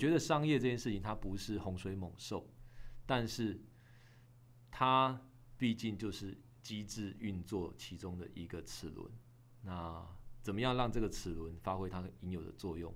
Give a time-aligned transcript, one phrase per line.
[0.00, 2.48] 觉得商业这件事情它不是洪水猛兽，
[3.04, 3.60] 但是
[4.70, 5.20] 它
[5.58, 9.06] 毕竟就是机制运作其中的一个齿轮。
[9.60, 10.02] 那
[10.40, 12.90] 怎么样让这个齿轮发挥它应有的作用？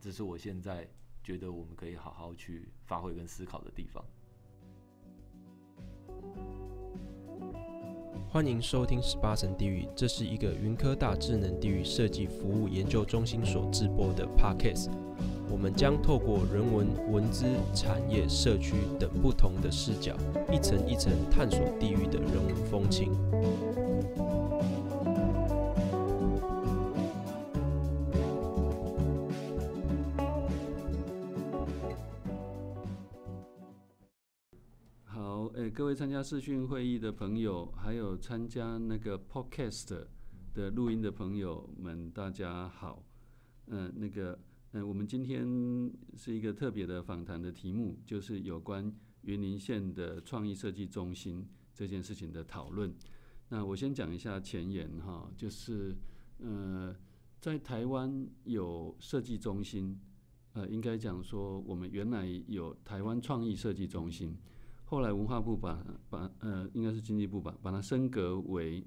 [0.00, 0.90] 这是我现在
[1.22, 4.04] 觉得我们可以好好去发挥跟思考的地方。
[8.28, 14.90] 欢迎收听十八层地狱，这是一个云科大智能地域设计服务研究中心所制播的 Podcast。
[15.50, 17.44] 我们将透过人文、文资、
[17.74, 20.16] 产业、社区等不同的视角，
[20.50, 23.12] 一层一层探索地域的人文风情。
[35.72, 40.06] 各位参加视讯会议的朋友，还有参加那个 Podcast
[40.52, 43.02] 的录音的朋友们，大家好。
[43.66, 44.38] 嗯、那个，
[44.72, 45.44] 嗯、呃，我们今天
[46.16, 52.94] 是一个特别的访谈的题目，就是有关云林县的创意设计中心这件事情的讨论。
[53.48, 55.96] 那我先讲一下前言哈，就是
[56.38, 56.94] 呃，
[57.40, 59.98] 在台湾有设计中心，
[60.52, 64.36] 呃，应该讲说我们原来有台湾创意设计中心。
[64.84, 68.86] 后来文化部把把呃，应该是经济部吧把它升格为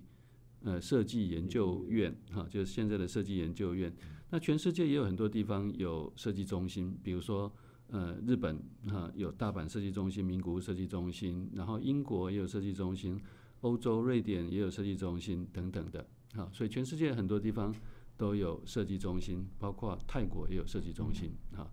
[0.62, 3.94] 呃设计研究院哈，就是现在的设计研究院。
[4.34, 7.54] 那全世界也有很多地方有设计中心，比如说
[7.90, 13.22] 呃日本哈有大阪设计中心、名古屋设计中心，然后英国也有设计中心，
[13.62, 16.04] 欧洲瑞典也有设计中心等等的。
[16.34, 17.72] 好，所以全世界很多地方
[18.18, 21.30] 都有设计中心，包括泰国也有设计中心。
[21.56, 21.70] 哈，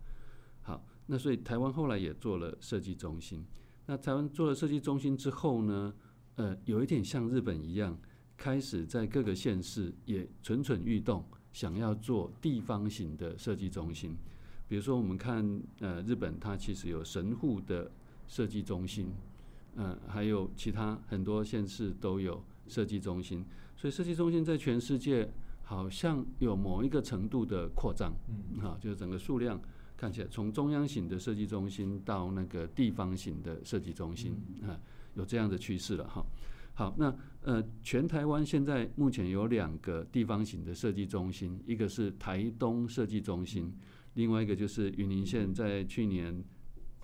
[0.61, 3.43] 好，那所以台湾后来也做了设计中心。
[3.87, 5.91] 那台湾做了设计中心之后呢，
[6.35, 7.99] 呃，有一点像日本一样，
[8.37, 14.15] 开始在各个县市也蠢蠢欲动，想要做地方型的设计中心。
[14.67, 17.91] 比如说，我们看呃，日本它其实有神户的
[18.27, 19.09] 设计中心，
[19.75, 23.45] 呃，还有其他很多县市都有设计中心。
[23.75, 25.29] 所以设计中心在全世界
[25.63, 29.59] 好像有某一个程度的扩张，嗯，好，就是整个数量。
[29.97, 34.79] 看起来，从中央型的设计中心到那个地方型的设计中心，啊，
[35.13, 36.25] 有这样的趋势了哈。
[36.81, 43.71] 好，那呃，全台湾现在目前有两个地方型的设计中心，一个是台东设计中心，
[44.15, 46.43] 另外一个就是云林县在去年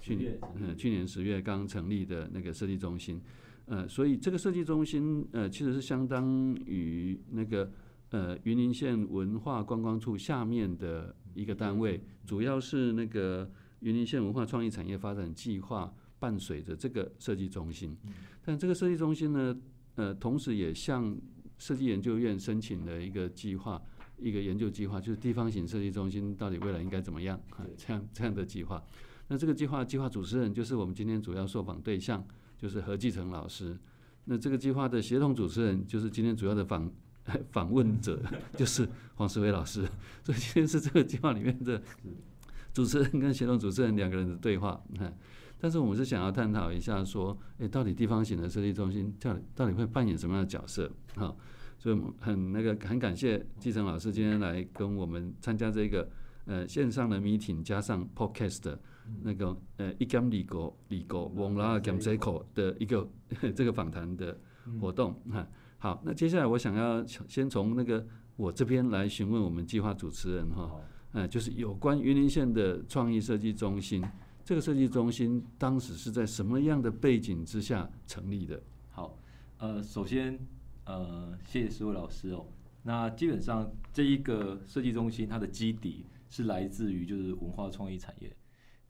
[0.01, 3.21] 去年呃去年十月刚成立的那个设计中心，
[3.67, 7.71] 呃，所以这个设计中心呃其实是相当于那个。
[8.11, 13.51] 呃，云林县文化观光处下面的一个单位，主要是那个
[13.81, 17.95] 云林县文化创意产业发展计划伴随着这个设计中心。
[18.44, 19.57] 但这个设计中心呢，
[19.95, 21.17] 呃，同时也向
[21.57, 23.81] 设计研究院申请了一个计划，
[24.17, 27.66] 一个研究计划，就是地方型设计中心到底未来应该怎么样啊？
[27.77, 28.83] 这样这样的计划。
[29.27, 32.25] 那这个计划计划主持人就是我们今天主要受访对象，
[32.57, 33.77] 就是何继成老师。
[34.25, 36.91] 那这个计划的协同主持人就是今天主要的访。
[37.51, 38.23] 访问者
[38.56, 39.81] 就是黄世伟老师，
[40.23, 41.83] 所以今天是这个计划里面的
[42.73, 44.81] 主持人跟协同主持人两个人的对话。
[45.59, 50.91] 但是我们是想要探讨一下，说，诶，到底地方型的设计中心到底到底会扮演什么样的角色？
[51.16, 51.35] 哈，
[51.78, 56.07] 所以我们很那个很感谢继承老师今天来跟我们参加这个
[56.45, 58.79] 呃线上的 meeting，加上 podcast 的
[59.23, 63.09] 那个呃一讲理工理工网络讲这口的一个
[63.56, 64.38] 这个访谈的
[64.79, 65.47] 活动哈。
[65.79, 70.72] 好，那接下来我想要先从那个我这边来询问我们计划主持人哈，
[71.13, 74.03] 呃，就是有关云林县的创意设计中心，
[74.47, 78.63] 这个设计中心当时是在什么样的背景之下成立的？
[78.89, 79.19] 好，
[79.57, 80.39] 呃，首先
[80.85, 82.45] 呃，谢谢四位老师哦。
[82.81, 88.33] 那基本上这一个设计中心它的基底是来自于就是文化创意产业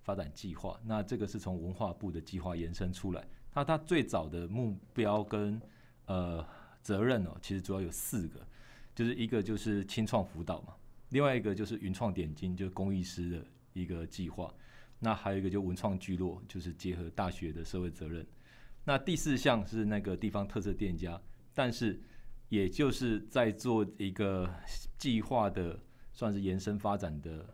[0.03, 5.59] 发展计划，那这个是从文化部的计划延伸出来，那它最早的目标跟
[6.05, 6.45] 呃。
[6.83, 8.39] 责任哦，其实主要有四个，
[8.95, 10.73] 就是一个就是青创辅导嘛，
[11.09, 14.49] 另外一个就是云创点睛，就是工艺师的一个计划，
[14.99, 18.25] 那还有一个就文创聚落，就是结合大学的社会责任。
[18.83, 21.21] 那第四项是那个地方特色店家，
[21.53, 22.01] 但是
[22.49, 24.49] 也就是在做一个
[24.97, 25.79] 计划的
[26.13, 27.45] 算是延伸发展的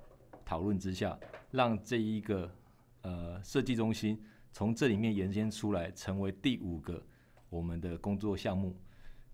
[0.45, 1.19] 讨论之下，
[1.51, 2.56] 让这一个
[3.01, 7.03] 呃设计中心从这里面延伸出来，成为第五个
[7.50, 8.79] 我们的工作项目。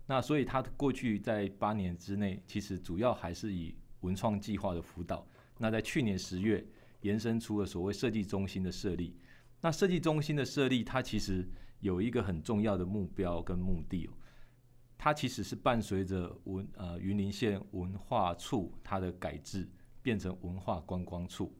[0.06, 5.24] 那所以他过去在八年之内，其实主要还是以文创计划的辅导。
[5.58, 6.64] 那在去年十月，
[7.00, 9.16] 延伸出了所谓设计中心的设立。
[9.60, 11.48] 那设计中心的设立，它其实
[11.80, 14.08] 有一个很重要的目标跟目的。
[14.96, 19.66] 它其实是伴随着文呃云林县文化处它的改制，
[20.02, 21.56] 变成文化观光处。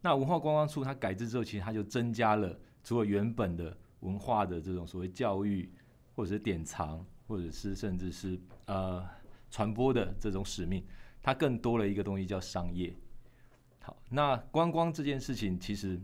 [0.00, 5.72] 那文化观光处它改制之后，其实它就增加了除了原本的文化的这种所谓教育，
[6.14, 8.36] 或者是典藏，或者是甚至是
[8.66, 9.04] 呃
[9.48, 10.84] 传播的这种使命，
[11.22, 12.92] 它更多了一个东西叫商业。
[13.82, 16.00] 好，那观光这件事情，其实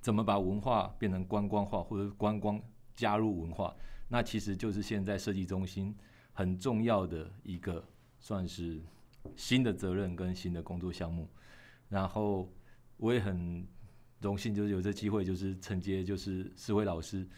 [0.00, 2.60] 怎么把文化变成观光化，或者观光
[2.94, 3.74] 加入文化，
[4.08, 5.92] 那其实就是现在设计中心
[6.32, 7.84] 很重要的一个
[8.20, 8.80] 算是
[9.34, 11.28] 新的责任跟新的工作项目。
[11.88, 12.48] 然后
[12.96, 13.66] 我也很
[14.20, 17.28] 荣幸，就是有这机会，就是承接就是施辉老师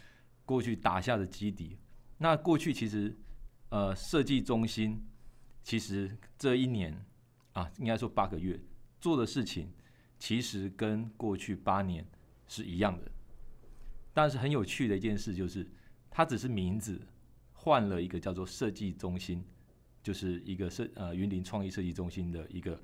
[0.44, 1.79] 过去打下的基底。
[2.19, 3.17] 那过去其实
[3.70, 5.03] 呃设计中心
[5.62, 6.94] 其实这一年
[7.55, 8.61] 啊，应该说八个月。
[9.06, 9.70] 做的事情
[10.19, 12.05] 其实跟过去八年
[12.49, 13.08] 是一样的，
[14.12, 15.64] 但是很有趣的一件事就是，
[16.11, 17.00] 它只是名字
[17.53, 19.44] 换了一个叫做设计中心，
[20.03, 22.82] 就是一个设呃云林创意设计中心的一个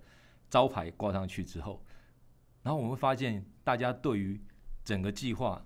[0.49, 1.85] 招牌挂上去之后，
[2.63, 4.41] 然后我们会发现大家对于
[4.85, 5.61] 整个计划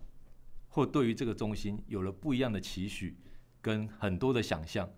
[0.68, 3.14] 或对于这个中心有了不一样的期许
[3.60, 4.88] 跟很多的想象，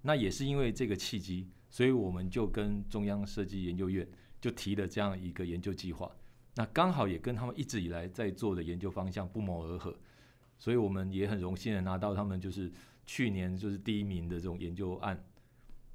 [0.00, 4.08] 那也是因为这个契机，所以我们就跟中央设计研究院。
[4.42, 6.10] 就提了这样一个研究计划，
[6.56, 9.96] 那刚好也跟他们一直以来在做的研究方向不谋而合，
[10.58, 12.70] 所以我们也很荣幸的拿到他们就是
[13.06, 15.24] 去年就是第一名的这种研究案。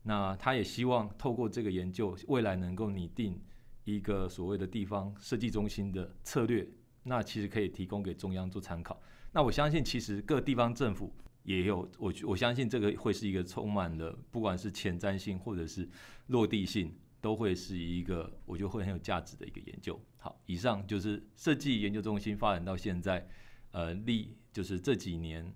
[0.03, 3.37] 那他也希望透过这个研究，未来能够拟定
[3.83, 6.65] 一个所谓的地方设计中心的策略，
[7.03, 8.97] 那其实可以提供给中央做参考。
[9.33, 15.89] 那我相信，其实各地方政府也有我我相信这个会是一个充满了不管是前瞻性或者是
[16.27, 16.95] 落地性。
[17.19, 19.99] 都会是一个我觉得会很有价值的一个研究。
[20.17, 23.27] 好，以上就是设计研究中心发展到现在，
[23.71, 25.53] 呃，历就是这几年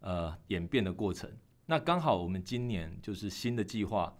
[0.00, 1.30] 呃演变的过程。
[1.66, 4.16] 那刚好我们今年就是新的计划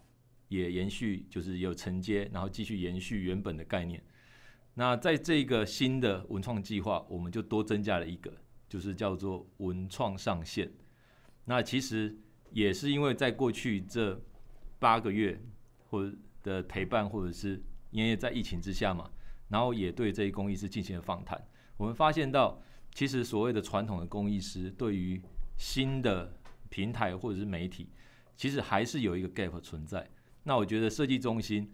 [0.49, 4.03] 也延续，就是有承接，然后继续延续原本的概念。
[4.75, 8.33] 那在这个新的文创计划，我们就多增加了一个，
[8.69, 10.73] 就是叫做文创上线。
[11.45, 12.17] 那其实
[12.51, 14.21] 也是因为在过去这
[14.79, 15.41] 八个月
[15.91, 16.11] 或
[16.45, 17.61] 的陪伴，或者是
[17.91, 19.11] 因为在疫情之下嘛，
[19.49, 21.45] 然后也对这些工艺师进行了访谈。
[21.77, 22.63] 我们发现到，
[22.95, 25.21] 其实所谓的传统的工艺师，对于
[25.57, 26.39] 新的
[26.69, 27.89] 平台或者是媒体，
[28.37, 30.09] 其实还是有一个 gap 存在。
[30.45, 31.73] 那我觉得设计中心，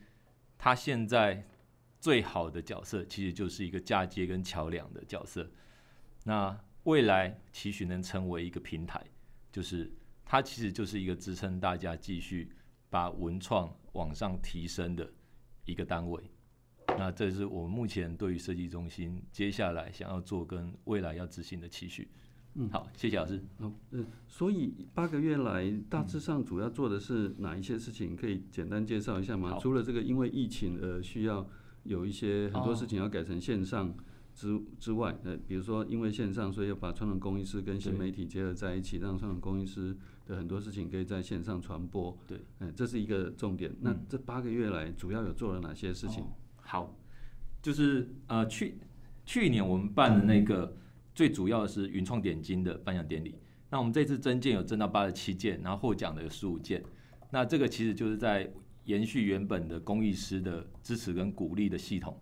[0.57, 1.47] 它现在
[1.99, 5.51] 最好的角色，其实就是一个嫁接跟桥梁的角色。
[6.25, 9.05] 那未来期许能成为一个平台，
[9.53, 9.93] 就是
[10.25, 12.53] 它其实就是一个支撑大家继续
[12.89, 15.11] 把文创往上提升的
[15.65, 16.23] 一个单位，
[16.97, 22.09] 那这是我们目前对于设计中心接下来想要做跟未来要执行的期许。
[22.55, 23.43] 嗯，好，谢谢老师。
[23.59, 28.17] 好，嗯，所以八个月来大致上主要做的是哪一些事情？
[28.17, 29.59] 可以简单介绍一下吗？
[29.61, 31.47] 除了这个因为疫情而需要
[31.85, 33.93] 有一些很多事情要改成线上
[34.35, 39.97] 之之外，呃，比如说因为线上，所以要把传统工艺师跟新媒体结合在一起，让传统工艺师。
[40.31, 43.75] 有很多事情可以在线上传播，对，嗯，这是一个重点。
[43.81, 46.23] 那这八个月来主要有做了哪些事情？
[46.23, 46.27] 哦、
[46.63, 46.97] 好，
[47.61, 48.79] 就是呃，去
[49.27, 50.77] 去年我们办的那个
[51.15, 53.35] 最主要的是云创点金的颁奖典礼。
[53.71, 56.81] 那我们这次增件有增到八十七件，然后获奖的有十五件。
[57.31, 58.49] 那这个其实就是在
[58.85, 62.17] 延续原本的公益师的支持跟鼓励的系统。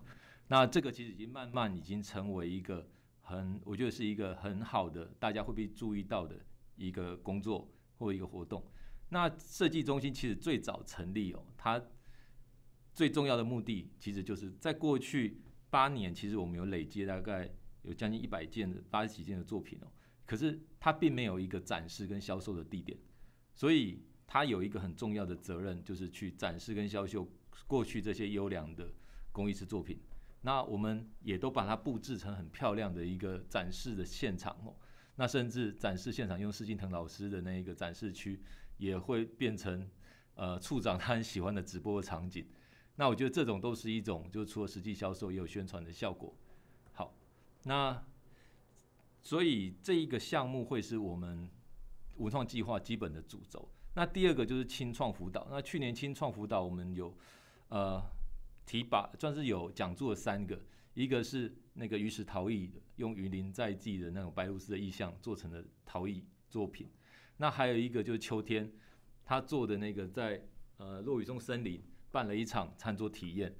[0.48, 2.86] 那这个其实已经慢慢已经成为一个
[3.20, 6.36] 很，我觉得是一个很好的，大家会被注意到的
[6.76, 7.68] 一个工作。
[7.98, 8.64] 或一个活动，
[9.10, 11.82] 那设计中心其实最早成立哦，它
[12.94, 15.40] 最重要的目的其实就是在过去
[15.70, 17.50] 八年，其实我们有累积大概
[17.82, 19.86] 有将近一百件的八十几件的作品哦，
[20.24, 22.98] 可是它并没有一个展示跟销售的地点，
[23.54, 27.28] 所以它有一个很重要的责任，就是去展示跟销售
[27.66, 28.92] 过去这些优良的
[29.32, 30.00] 工艺师作品。
[30.42, 34.76] 那我们也都把它布置成很漂亮的一个展示的现场哦。
[35.20, 38.40] 那甚至展示现场用施金腾老师的那一个展示区，
[38.76, 39.90] 也会变成
[40.36, 42.46] 呃处长他很喜欢的直播场景。
[42.94, 46.32] 那我觉得这种都是一种，就除了实际销售，也有宣传的效果。
[46.92, 47.12] 好，
[47.64, 48.00] 那
[49.20, 51.50] 所以这一个项目会是我们
[52.18, 53.68] 文创计划基本的主轴。
[53.94, 55.48] 那第二个就是青创辅导。
[55.50, 57.12] 那去年青创辅导我们有
[57.70, 58.00] 呃
[58.64, 60.60] 提拔，算是有讲座三个。
[60.94, 66.90] 一个是那个鱼石陶艺的，用鱼鳞在地的那种白鹭鸶的意象做成的陶艺作品。
[67.36, 68.72] 那还有一个就是秋天，
[69.24, 70.44] 他做的那个在
[70.78, 73.54] 呃落羽松森林办了一场餐桌体验。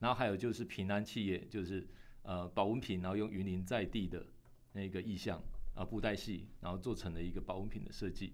[0.00, 1.84] 然后还有就是平安企业，就是
[2.22, 4.24] 呃保温瓶，然后用鱼鳞在地的
[4.72, 5.42] 那个意象
[5.74, 8.32] 啊布袋戏，然后做成了一个保温瓶的设计。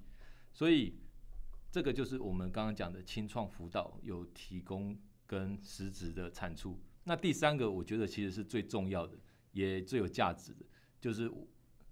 [0.53, 0.95] 所以
[1.71, 4.95] 这个就是我们刚刚讲的青创辅导有提供
[5.27, 6.79] 跟实质的产出。
[7.07, 9.15] 那第三个，我觉得其实是最重要的，
[9.53, 10.65] 也最有价值的，
[10.99, 11.31] 就是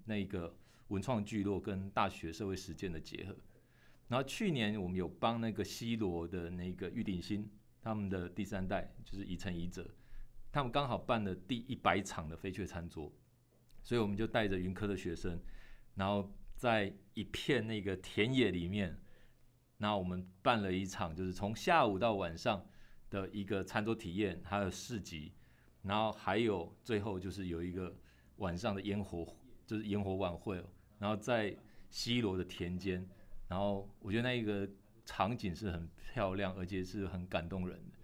[0.07, 0.57] 那个
[0.89, 3.37] 文创聚落跟大学社会实践的结合。
[4.09, 7.47] 然后去年我们有帮那个西罗的那个玉鼎新
[7.83, 9.87] 他们的第三代，就是乙成乙者，
[10.51, 13.13] 他们刚好办了第一百场的飞雀餐桌，
[13.83, 15.39] 所以我们就带着云科的学生，
[15.95, 18.99] 然后在一片那个田野里面，
[19.77, 22.67] 然后我们办了一场，就是从下午到晚上。
[23.13, 25.31] 的一个餐桌体验，还有市集，
[25.83, 27.95] 然后还有最后就是有一个
[28.37, 30.65] 晚上的烟火，就是烟火晚会，
[30.99, 31.55] 然后在
[31.91, 33.07] 西罗的田间，
[33.49, 34.67] 然后我觉得那一个
[35.05, 37.99] 场景是很漂亮，而且是很感动人的。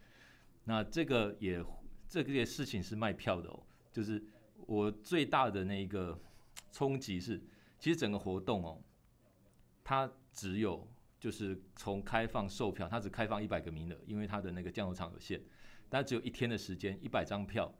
[0.65, 1.65] 那这个也
[2.07, 4.23] 这个事情是卖票的哦，就是
[4.67, 6.21] 我最大的那一个
[6.71, 7.43] 冲击是，
[7.79, 8.79] 其实整个活动哦，
[9.83, 10.87] 它只有。
[11.21, 15.43] 就是从开放售票，它只开放一百个名额，因为它的那个酱油厂有限，
[15.89, 17.75] 但只有一天的时间，一百张票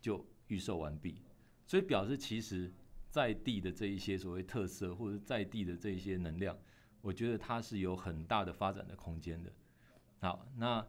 [0.00, 1.20] 就预售完毕，
[1.66, 2.72] 所以表示其实
[3.10, 6.56] 在地的这一些所谓特色，或者在地的这一些能量，
[7.00, 9.52] 我觉得它是有很大的发展的空间的。
[10.20, 10.86] 好，那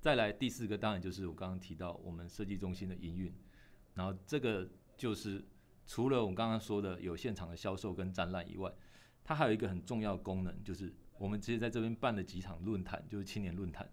[0.00, 3.30] 再来第四个，当然就是我刚刚提到我们设计中心的营运，
[3.92, 4.66] 然后这个
[4.96, 5.44] 就是
[5.86, 8.72] 除了我们刚刚说的有现场的销售跟展览以外，
[9.22, 10.94] 它还有一个很重要的功能就是。
[11.18, 13.88] 我们直接在这边办了几场论坛，就是青年论坛，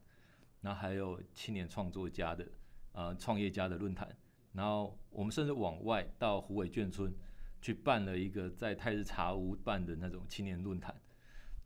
[0.61, 2.47] 然后还有青年创作家的、
[2.91, 4.15] 呃创业家的论坛，
[4.53, 7.13] 然后我们甚至往外到虎尾眷村
[7.61, 10.95] 去办了一个在泰日茶屋办的那种青年论坛。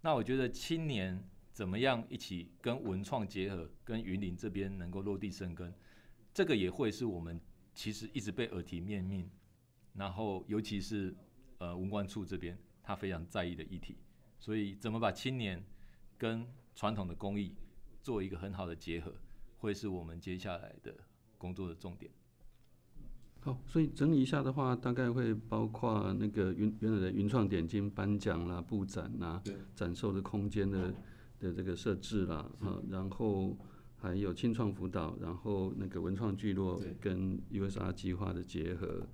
[0.01, 1.21] 那我觉得青年
[1.51, 5.73] 怎么样一起跟文创结合，跟云林这边能够落地生根，
[6.33, 7.41] 这个也会是我们
[7.73, 9.27] 其实一直被耳提面命，
[9.93, 11.15] 然后尤其是
[11.57, 13.97] 呃文管处这边他非常在意的议题。
[14.39, 15.63] 所以，怎么把青年
[16.17, 17.55] 跟传统的工艺
[18.01, 19.13] 做一个很好的结合，
[19.57, 20.95] 会是我们接下来的
[21.37, 22.11] 工作的重点。
[23.41, 29.41] 好，所以整理一下的话，大概会包括那个云原来的云创点睛颁奖啦、布展啦、
[29.75, 30.93] 展售的空间的
[31.39, 33.57] 的这个设置啦，啊，然后
[33.99, 39.07] 还有青创辅导，然后那个文创聚落跟 USR 计划的结合。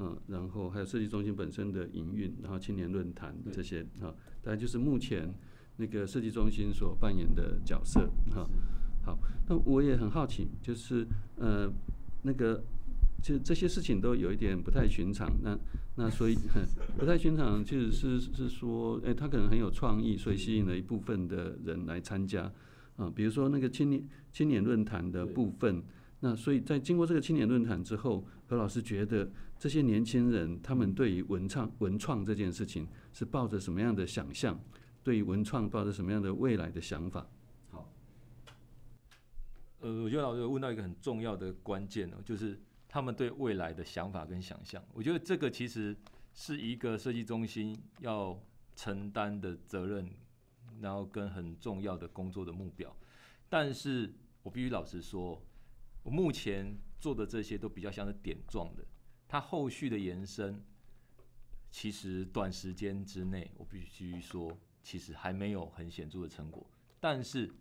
[0.00, 5.28] 嗯，然后还有设计中心本身的营运，然后青年论坛这些啊，大概就是目前
[5.76, 8.48] 那个设计中心所扮演的角色哈。
[9.04, 9.18] 好，
[9.48, 11.04] 那我也很好奇，就是
[11.36, 11.68] 呃
[12.22, 12.62] 那个
[13.20, 15.58] 其实这些事情都有一点不太寻常，那
[15.96, 16.36] 那所以
[16.96, 22.52] 不太寻常，其实是是说，哎，他可能很有创意，所以吸引了一部分的人来参加
[22.98, 25.82] 啊，比如说那个青年青年论坛的部分。
[26.20, 34.60] 那所以在经过这个青年论坛之后，何老师觉得这些年轻人他们对于文创文创这件事情是抱着什么样的想象？
[35.04, 37.24] 对于文创抱着什么样的未来的想法？
[37.70, 37.88] 好，
[39.78, 44.82] 呃，我觉得老师问到一个很重要的关键哦，就是他们对未来的想法跟想象。
[44.92, 45.96] 我觉得这个其实
[46.34, 48.36] 是一个设计中心要
[48.74, 50.10] 承担的责任，
[50.80, 52.94] 然后跟很重要的工作的目标。
[53.48, 55.42] 但是我必须老实说。
[56.04, 58.86] 我目前做的这些都比较像是点状的，
[59.26, 60.64] 它后续的延伸，
[61.70, 66.64] 其实短时间之内，我必须说，其实还没有很显著的成果。
[66.98, 67.52] 但是，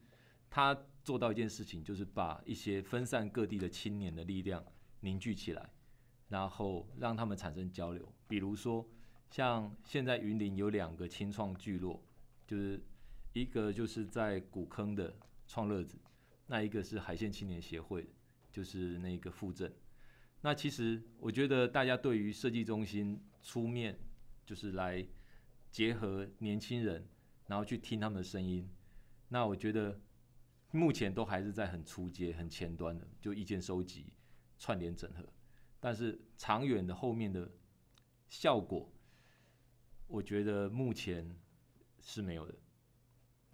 [0.50, 4.64] 他做到一件事情，就是把一些分散各地的青年的力量
[5.02, 5.70] 凝聚起来，
[6.30, 8.10] 然后让他们产生交流。
[8.30, 8.88] 比如说，
[9.30, 12.02] 像现在云林有两个青创聚落，
[12.46, 12.82] 就是
[13.40, 15.16] 一个就是在古坑的
[15.48, 15.98] 创乐子，
[16.48, 18.08] 那一个是海线青年协会。
[18.50, 19.72] 就是那个副镇，
[20.42, 23.96] 那其实我觉得大家对于设计中心出面，
[24.44, 25.06] 就是来
[25.70, 27.08] 结合年轻人，
[27.46, 28.68] 然后去听他们的声音。
[29.28, 30.02] 那我觉得
[30.72, 34.12] 目前都还是在很初阶、很前端的，就意见收集、
[34.58, 35.24] 串联整合。
[35.80, 37.52] 但是长远的后面的
[38.28, 38.92] 效果，
[40.08, 41.38] 我觉得目前
[42.00, 42.56] 是没有的。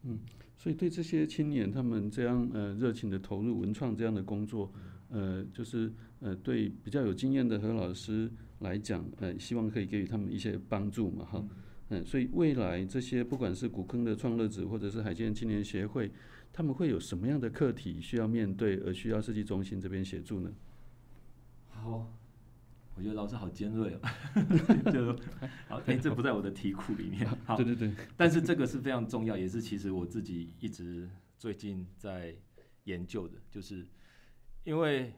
[0.03, 0.19] 嗯，
[0.57, 4.72] 所以对这些青年，他们这样呃热情的投入文创这样的工作，
[5.10, 8.29] 呃，就是呃对比较有经验的何老师
[8.60, 11.48] 来讲，呃，希望可以给予他们一些帮助嘛，哈，
[11.89, 16.12] 嗯，所以未来这些不管是古坑的创乐子，或者是海线青年协会，
[16.51, 20.51] 他们会有什么样的课题需要面对，而需要设计中心这边协助呢？
[21.69, 22.23] 好。
[22.96, 24.00] 我觉得老师好尖锐哦，
[24.92, 25.14] 就
[25.68, 27.28] 好，哎，这不在我的题库里面。
[27.46, 32.36] 好，对对对，但是这个是非常重要，也是其实我自己一直最近在
[32.84, 33.88] 研究的，就是
[34.64, 35.12] 因为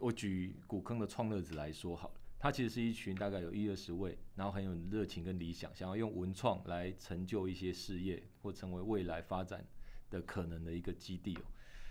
[0.00, 9.64] 我举古坑的创乐子来说好了，他其实是一群大概有一二十位，然后很有热情跟理想，想要用文创来成就一些事业或成为未来发展
[10.10, 11.42] 的可能的一个基地哦。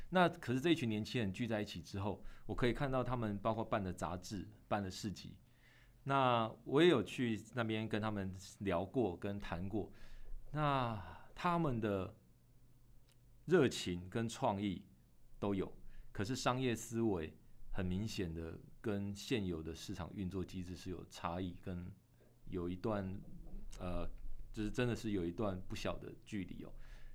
[0.10, 5.36] 那可是这一群年轻人聚在一起之后，我可以看到他们包括办的杂志、办的市集。
[6.04, 9.92] 那我也有去那边跟他们聊过、跟谈过。
[10.52, 11.02] 那
[11.34, 12.16] 他们的
[13.46, 14.86] 热情跟创意
[15.40, 15.72] 都有，
[16.12, 17.34] 可是商业思维
[17.74, 21.92] 很明显的跟现有的市场运作机制是有差异，跟
[22.46, 23.20] 有一段
[23.80, 24.08] 呃，
[24.54, 26.72] 就是真的是有一段不小的距离哦。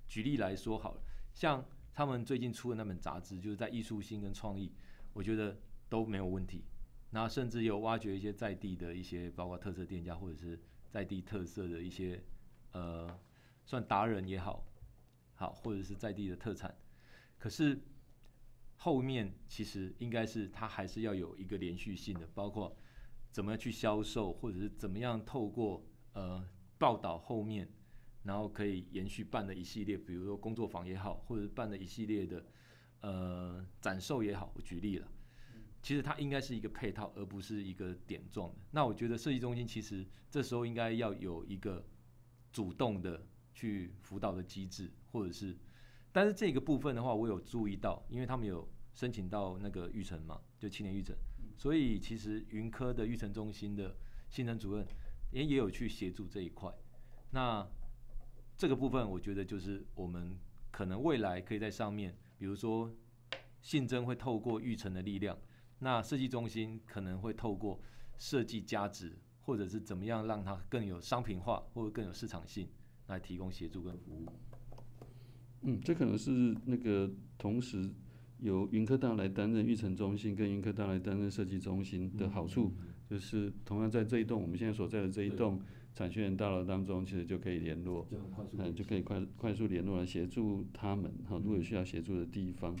[0.07, 1.01] 举例来说好了，
[1.33, 4.71] 像他们最近出的那本杂志，就是在艺术性跟创意，
[5.13, 6.63] 我觉得都没有问题。
[7.11, 10.57] 那甚至有挖掘一些在地的一些，包括特色店家或者是
[10.89, 12.23] 在地特色的一些，
[12.71, 13.19] 呃，
[13.65, 14.65] 算达人也好，
[15.35, 16.73] 好或者是在地的特产。
[17.37, 17.77] 可是
[18.77, 22.73] 后面其实应该是它还是要有一个连续性的，包括
[23.29, 27.69] 怎么样去销售，或者是怎么样透过呃报道后面，
[28.23, 32.45] 然后可以延续办的一系列，比如说工作坊也好，或者办的一系列的
[33.01, 34.51] 呃展售也好。
[34.55, 35.07] 我举例了。
[35.83, 38.57] 其实它应该是一个配套，而不是一个点状的。
[38.69, 41.83] 那我觉得设计中心其实这时候应该要有一个
[42.53, 43.25] 主动的
[43.55, 45.57] 去辅导的机制，或者是，
[46.11, 51.15] 但是这个部分的话，我有注意到，因为他们有申请到那个育成嘛，就青年育成，
[51.57, 53.97] 所以其实云科的育成中心的
[54.29, 54.85] 新人主任
[55.31, 56.71] 也也有去协助这一块。
[57.31, 57.67] 那
[58.61, 60.37] 这个部分，我觉得就是我们
[60.69, 62.91] 可能未来可以在上面，比如说
[63.59, 65.35] 信征会透过育成的力量。
[65.79, 67.81] 那设计中心可能会透过
[68.19, 72.67] 设计价值，或者是怎么样让它更有商品化，或者更有市场性，
[73.07, 74.27] 来提供协助跟服务。
[75.63, 77.89] 嗯，这可能是那个同时
[78.41, 82.71] 由云科大来担任育成中心，跟云科大来担任设计中心的好处，
[83.09, 85.59] 就是同样在这一栋我们现在所在的这一栋
[85.93, 88.07] 产学研大楼当中，其实就可以联络，
[88.57, 92.75] 嗯，就可以快快速联络来协助他们哈，如果有需要协助的地方。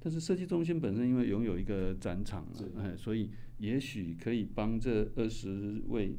[0.00, 6.14] 但是设计中心本身因为拥有一个展场，哎，所以也许可以帮这二十位、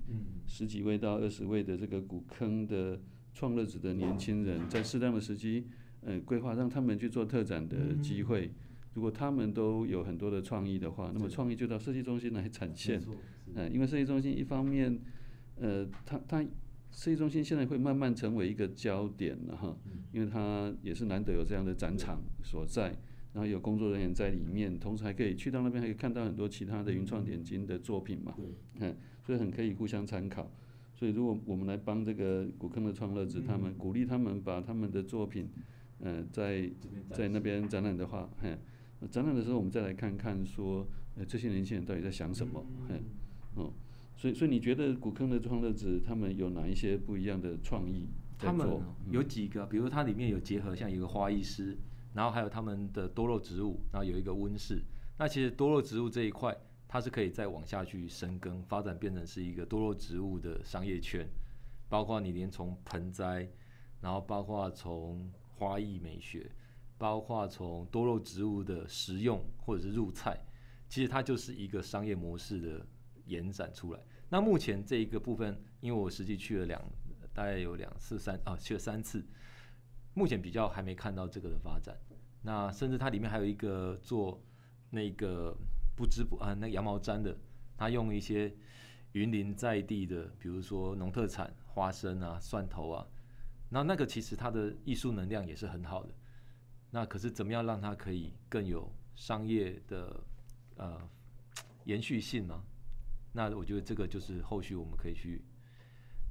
[0.47, 2.99] 十几位到二十位的这个古坑的
[3.33, 5.67] 创乐子的年轻人，在适当的时机，
[6.01, 8.51] 呃，规划让他们去做特展的机会。
[8.95, 12.99] 如果他们都有很多的创意的话，那么创意就到设计中心来展现。
[13.53, 14.97] 嗯，因为设计中心一方面，
[15.57, 16.41] 呃，它它
[16.91, 19.75] 设计中心现在会慢慢成为一个焦点了哈，
[20.11, 22.95] 因为它也是难得有这样的展场所在。
[23.33, 28.33] 然后有工作人员在里面，同时还可以去到那边，还可以看到很多其他的云创点睛的作品嘛，
[28.79, 30.49] 嗯，所以很可以互相参考。
[30.93, 35.49] 所以如果我们来帮这个古坑的创乐子，他们鼓励他们把他们的作品，
[35.99, 36.71] 嗯，在
[37.11, 38.57] 在那边展览的话，嗯，
[39.11, 40.87] 展览的时候我们再来看看说，
[41.17, 43.01] 呃，这些年轻人到底在想什么，嗯，
[43.55, 43.73] 哦，
[44.15, 48.07] 所以所以你觉得古坑的创乐子他们有哪一些不一样的创意？
[48.37, 48.67] 他们
[49.11, 51.77] 有几个，比如它里面有结合像一个花艺师。
[52.15, 54.81] 然后还有他们的多肉植物，然后有一个温室。
[55.17, 56.55] 那其实多肉植物这一块，
[56.87, 61.27] 它是可以再往下去深耕发展，变成是一个多肉植物的商业圈。
[61.89, 63.49] 包括你连从盆栽，
[63.99, 66.49] 然后包括从花艺美学，
[66.97, 70.39] 包括从多肉植物的食用或者是入菜，
[70.87, 72.87] 其实它就是一个商业模式的
[73.25, 73.99] 延展出来。
[74.29, 76.81] 那目前这一个部分，因为我实际去了两，
[77.33, 79.25] 大概有两次三啊去了三次。
[80.13, 81.95] 目前比较还没看到这个的发展，
[82.41, 84.41] 那甚至它里面还有一个做
[84.89, 85.55] 那个
[85.95, 87.37] 不织布啊，那羊毛毡的，
[87.77, 88.53] 它用一些
[89.11, 93.05] 云林在地的，比如说农特产花生啊、蒜头啊，
[93.69, 96.13] 那那个其实它的艺术能量也是很好的。
[96.91, 100.23] 那可是怎么样让它可以更有商业的
[100.77, 100.97] 呃
[101.83, 102.63] 延续性呢？
[103.35, 105.43] 那我觉得这个就是后续我们可以去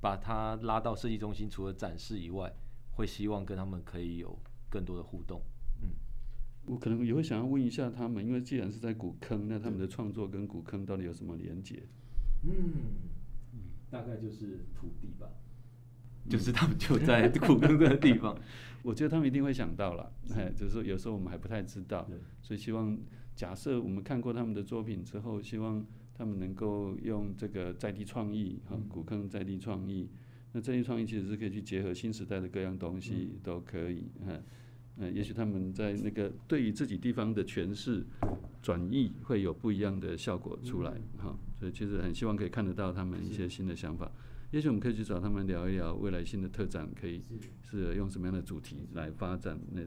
[0.00, 2.52] 把它拉到设计中心，除了展示以外。
[2.96, 4.38] 会希望跟他们可以有
[4.70, 5.42] 更多的互动，
[5.82, 5.88] 嗯，
[6.66, 11.82] 我可能也会想要问一下他们，因为既然是在古坑，那他们的创作跟古坑到底有什么连结？
[12.44, 12.54] 嗯，
[13.90, 15.26] 大概就是土地吧，
[16.30, 18.38] 就是他们就在古坑这个地方，
[18.84, 22.08] 我觉得他们一定会想到了，哎，就是说有时候我们还不太知道，
[22.42, 22.96] 所以希望
[23.34, 30.08] 假设我们看过他们的作品之后，希望他们能够用这个在地创意，哈，古坑在地创意。
[30.52, 34.42] 那这些创意其实是可以去结合新时代的各样东西，都可以，嗯，
[34.98, 38.06] 嗯，也许他们在那个对于自己地方的诠释
[38.62, 44.08] 转译会有不一样的效果出来，哈，所以其实很希望可以看得到他们一些新的想法。
[44.52, 47.20] 也许我们可以去找他们聊一聊未来新的特展，可以
[47.68, 49.58] 是用什么样的主题来发展。
[49.72, 49.82] 那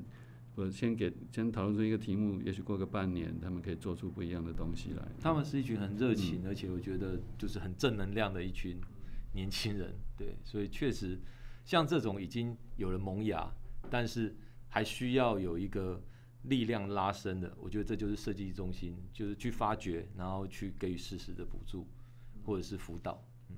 [0.58, 5.08] 我先给先讨论出一个题目，也许过个半年，他们可以做出不一样的东西来。
[5.22, 8.76] 他们是一群很热情，而且我觉得就是很正能量的一群。
[9.34, 11.20] 年轻人，对，所以确实，
[11.64, 13.48] 像这种已经有了萌芽，
[13.88, 14.36] 但是
[14.68, 16.02] 还需要有一个
[16.44, 21.86] 力量拉伸的，我觉得这就是设计中心，就是去发掘，然后去给予适时的补助
[22.46, 23.24] 或者是辅导。
[23.50, 23.56] 嗯，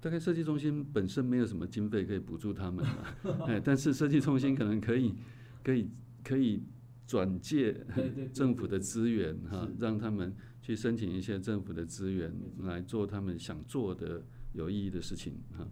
[0.00, 2.82] 大概设计中心本身没有什么经费可以补助他们
[3.62, 5.14] 但是设计中心可能可以，
[5.62, 5.90] 可以，
[6.22, 6.62] 可以
[7.06, 7.84] 转借
[8.32, 15.66] 政府的资源哈，让他们去申请一些政府的资源来做他们想做的有意义的事情哈。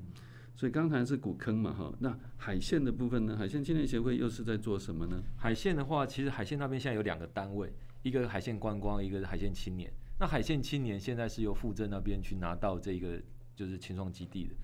[0.56, 3.34] 所以刚才是古坑嘛，哈，那海线的部分呢？
[3.34, 5.22] 海线青年协会又是在做什么呢？
[5.38, 9.90] 海线的话，其实海线那边现在有两个单位，一个海线观光，一个是海线青年。
[10.18, 13.18] 那海线青年现在是由富镇那边去拿到这个
[13.54, 14.54] 就是青创基地的。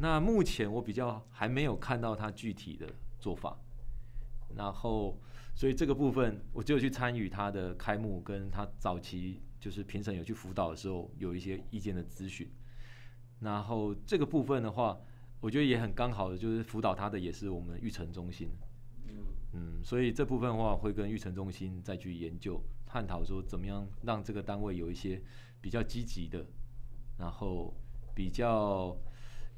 [0.00, 3.56] 那目前我比较还没有看到他具体的做法，
[4.56, 5.18] 然后
[5.54, 12.50] 所以这个部分我只有去参与他的开幕，跟他早期就是评审有去辅导的时候有一些意见的咨询。
[13.40, 14.98] 然后这个部分的话。
[15.40, 18.48] 我觉得也很刚好的，就是辅导他的也是我们育成中心，
[19.52, 25.22] 嗯，所以这部分的话会跟育成中心再去研究探讨，说怎么样让这个单位有一些
[25.60, 26.44] 比较积极的，
[27.18, 27.72] 然后
[28.16, 28.96] 比较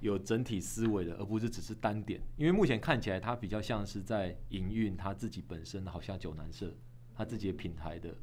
[0.01, 2.21] 有整体思维的，而不是只是单点。
[2.37, 6.75] 因为目前看起来，他比较像是在营运他自己本身，好像九南社
[7.15, 8.15] 他自己的品牌的。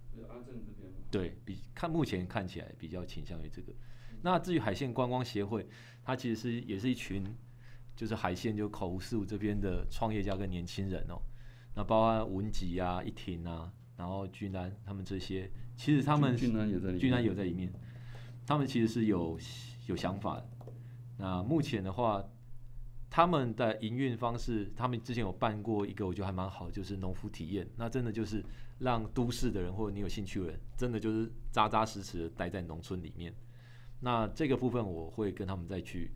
[1.09, 3.73] 对，比看目前看起来比较倾向于这个。
[4.21, 5.67] 那至于海线观光协会，
[6.03, 7.23] 它其实是也是一群。
[7.95, 11.17] 就是海线，就口湖四湖这边的创业家跟年轻人哦，
[11.75, 17.73] 那包括文吉啊、一婷啊，然后俊南他们这些，其实他们俊南也在里面，俊南有在里面，
[18.45, 19.39] 他们其实是有
[19.87, 20.47] 有想法的。
[21.17, 22.23] 那目前的话，
[23.09, 27.67] 他们的营运方式，他们之前有办过一个，我觉得还蛮好，就是农夫体验。
[27.75, 28.43] 那真的就是
[28.79, 33.33] 让都市的人或者你有兴趣的人，真的就是扎扎实实的待在农村里面。
[33.99, 36.11] 那这个部分我会跟他们再去。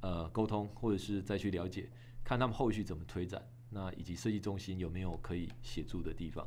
[0.00, 1.90] 呃，沟通或者是再去了解，
[2.22, 6.46] 看他们后续怎么推展，那以及设计中心有没有可以协助的地方。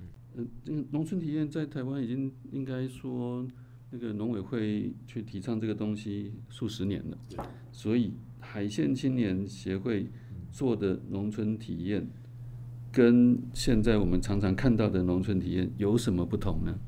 [0.00, 3.46] 嗯，嗯，这个农村体验在台湾已经应该说，
[3.90, 7.18] 那个农委会去提倡这个东西数十年了。
[7.72, 10.10] 所以海线青年协会
[10.50, 12.08] 做的农村体验，
[12.92, 16.78] 跟现在我们常常看到的农村体验有什么不同呢？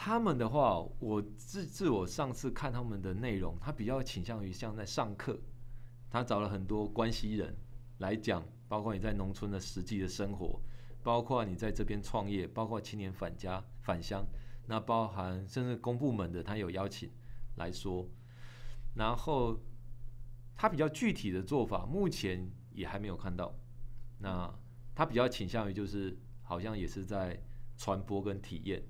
[0.00, 5.36] 他们的话，我自自我上次看他们的内容，他比较倾向于像在上课，
[6.08, 7.52] 他找了很多关系人
[7.98, 10.60] 来讲，包括你在农村的实际的生活，
[11.02, 14.24] 包括你在这边创业，包括青年返家返乡，
[14.68, 17.10] 那包含甚至公部门的，他有邀请
[17.56, 18.06] 来说，
[18.94, 19.58] 然后
[20.54, 23.54] 他比较具体的做法，目前也还没有看到。
[24.20, 24.52] 那
[24.94, 27.40] 他比较倾向于就是好像也是在
[27.76, 28.82] 传播跟体验。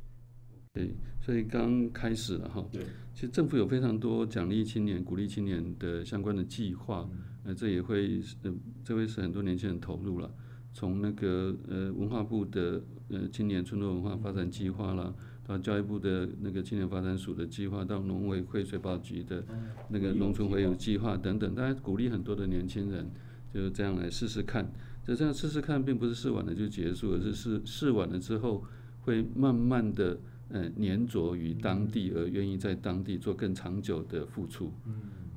[0.72, 2.64] 对，所以刚开始了哈。
[2.72, 7.08] 对，其实政府有非常多奖励青年、鼓励青年的相关的计划，
[7.44, 8.52] 呃，这也会，呃，
[8.84, 10.34] 这会使很多年轻人投入了。
[10.72, 15.12] 从那个呃文化部的呃青年村落文化发展计划啦，
[15.48, 19.42] 到教育部的那个青年发展署的计划，到农委会水保局的
[19.88, 23.10] 那个农村回游计划等等，大家鼓励很多的年轻人
[23.52, 24.70] 就是这样来试试看。
[25.06, 28.62] 就这样试试看，并不是试完了就结束，而是试试完了之后
[29.00, 30.18] 会慢慢的。
[30.50, 34.72] 呃，粘着于当地而愿意在当地做更长久的付出，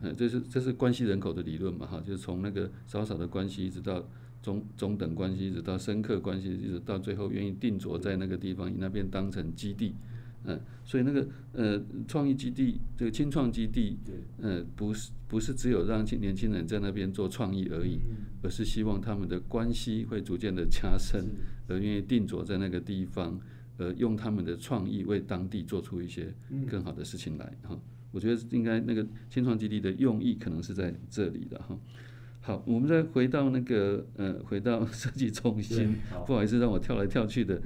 [0.02, 4.02] 呃，这是这是关系人口的理论嘛，哈，就是从那个少少的关系，一直到
[4.42, 9.96] 中中等关系，一直到深刻关系，一直到最后愿意定着在那个地方，以那边当成基地，
[10.46, 13.98] 嗯，所以那个呃创意基地，这个青创基地，
[14.42, 18.00] 呃，不是不是只有让青年轻人在那边做创意而已，
[18.44, 21.24] 而是希望他们的关系会逐渐的加深，
[21.68, 23.40] 而愿意定着在那个地方。
[23.78, 26.32] 呃，用他们的创意为当地做出一些
[26.70, 27.80] 更好的事情来哈、嗯。
[28.12, 31.76] 我觉得应该那个青创基地的用意可能是在这里的哈。
[32.44, 37.62] 好，我们再回到那个呃，回到 设计中心，不好意思让我跳来跳去的。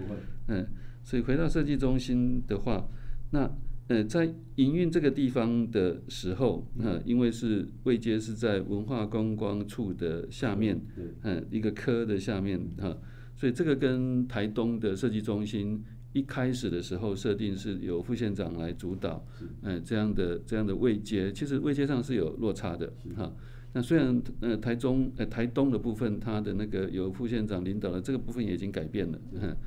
[0.48, 0.68] 嗯，
[1.02, 2.86] 所以回到设计中心的话，
[3.32, 3.50] 那
[3.88, 10.80] 呃，在营运这个地方的时候，呃，因为是位阶是在文化观光处的下面，
[11.24, 12.98] 嗯，一个科的下面哈，
[13.36, 15.84] 所以这个跟台东的设计中心。
[16.14, 19.22] 一开始的时候设定是由副县长来主导，
[19.64, 23.30] 嗯，这样的这样的位阶，其实位阶上是有落差的哈。
[23.76, 29.58] 那虽然呃台中呃台东的部分，它的那个由副县长领导的这个部分也已经改变了，哈，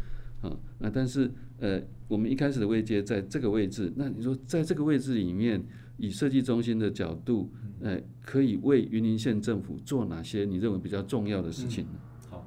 [0.48, 5.62] 好，那但是呃我们一开始的位阶在这个位置，那你说在这个位置里面，
[5.98, 12.00] 以设计中心的角度，呃，可以为云林县政府做哪些你认为比较重要的事情呢？
[12.30, 12.46] 好，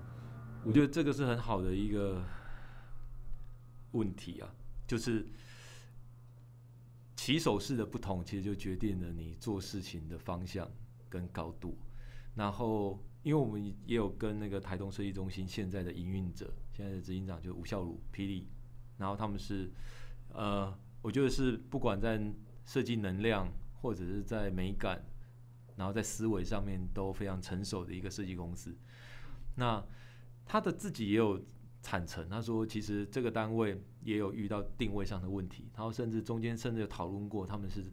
[0.65, 2.21] 我觉得这个是很好的一个。
[3.93, 4.47] 问题啊，
[4.87, 5.27] 就是
[7.17, 10.65] 起手式的不同，其实就决定了你做事情的方向
[11.11, 11.77] 跟高度。
[12.33, 18.47] 然后，因为我们也有跟那个台东设计中心现在的营运者，现在的执行长就吴孝儒、霹雳，
[18.97, 19.69] 然后他们是
[20.33, 22.19] 呃，我觉得是不管在
[22.65, 25.03] 设计能量或者是在美感，
[25.75, 28.73] 然后在思维上面都非常成熟的一个设计公司。
[29.57, 29.83] 那
[30.45, 31.43] 他的自己也有
[31.83, 37.91] 坦诚，他说其实这个单位也有遇到定位上的问题，然后甚至中间甚至有讨论过，他们是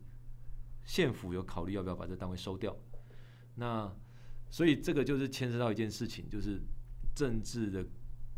[0.85, 2.77] 县府有考虑要不要把这单位收掉。
[3.59, 3.93] 那
[4.49, 6.61] 所以这个就是牵涉到一件事情，就是
[7.15, 7.85] 政治的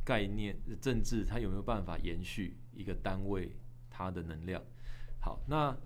[0.03, 3.55] 概念，政治它有没有办法延续一个单位
[3.91, 4.61] 它的能量？
[5.21, 5.77] 好，那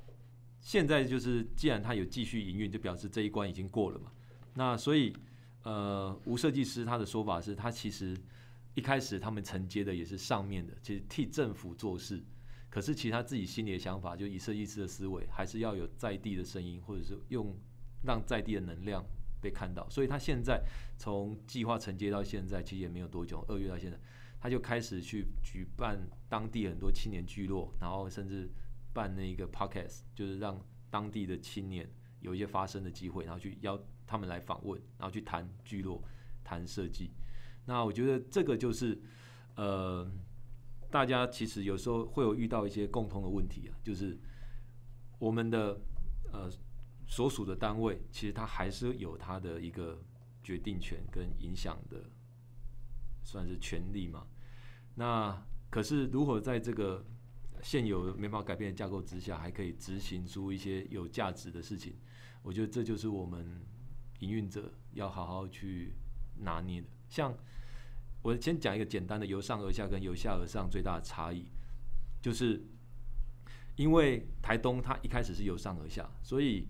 [0.60, 4.12] 现在就是既然它有继续营运，就表示这一关已经过了嘛。
[4.54, 5.12] 那所以
[5.64, 8.16] 呃，吴设计师他的说法是他其实
[8.74, 12.22] 一开始他们承接的也是上面的，其实替政府做事，
[12.70, 17.54] 可是其实他自己心里的想法，就以设计师的思维，还是要有在地的声音，或者是用
[18.04, 19.04] 让在地的能量。
[19.44, 20.64] 被看到，所以他现在
[20.96, 24.00] 从计划承接到现在，其实也没有多久，二月到现在，
[24.40, 28.48] 他就开始去举办当地很多青年聚落，然后甚至
[28.94, 31.86] 办那个 podcast，就是让当地的青年
[32.20, 36.02] 有一些发声的机会，然后去邀他们来访问，然后去谈聚落、
[36.42, 37.12] 谈设计。
[37.66, 38.98] 那我觉得这个就是，
[39.56, 40.10] 呃，
[40.90, 44.18] 大家其实有时候会有遇到一些共同的问题啊，就是
[45.18, 45.78] 我们的
[46.32, 46.50] 呃。
[47.06, 50.02] 所属的单位，其实他还是有他的一个
[50.42, 52.04] 决定权跟影响的，
[53.22, 54.26] 算是权利嘛。
[54.94, 57.04] 那可是如何在这个
[57.62, 61.94] 现有没法改变的架构之下，还可以执行出一些有价值的事情？
[62.42, 63.60] 我觉得这就是我们
[64.20, 65.92] 营运者要好好去
[66.36, 66.88] 拿捏的。
[67.08, 67.36] 像
[68.22, 71.46] 我先讲一个简单的由上而下跟由下而上最大的差异，
[72.22, 72.64] 就是
[73.76, 76.66] 因为台东它一开始是由上而下，所以。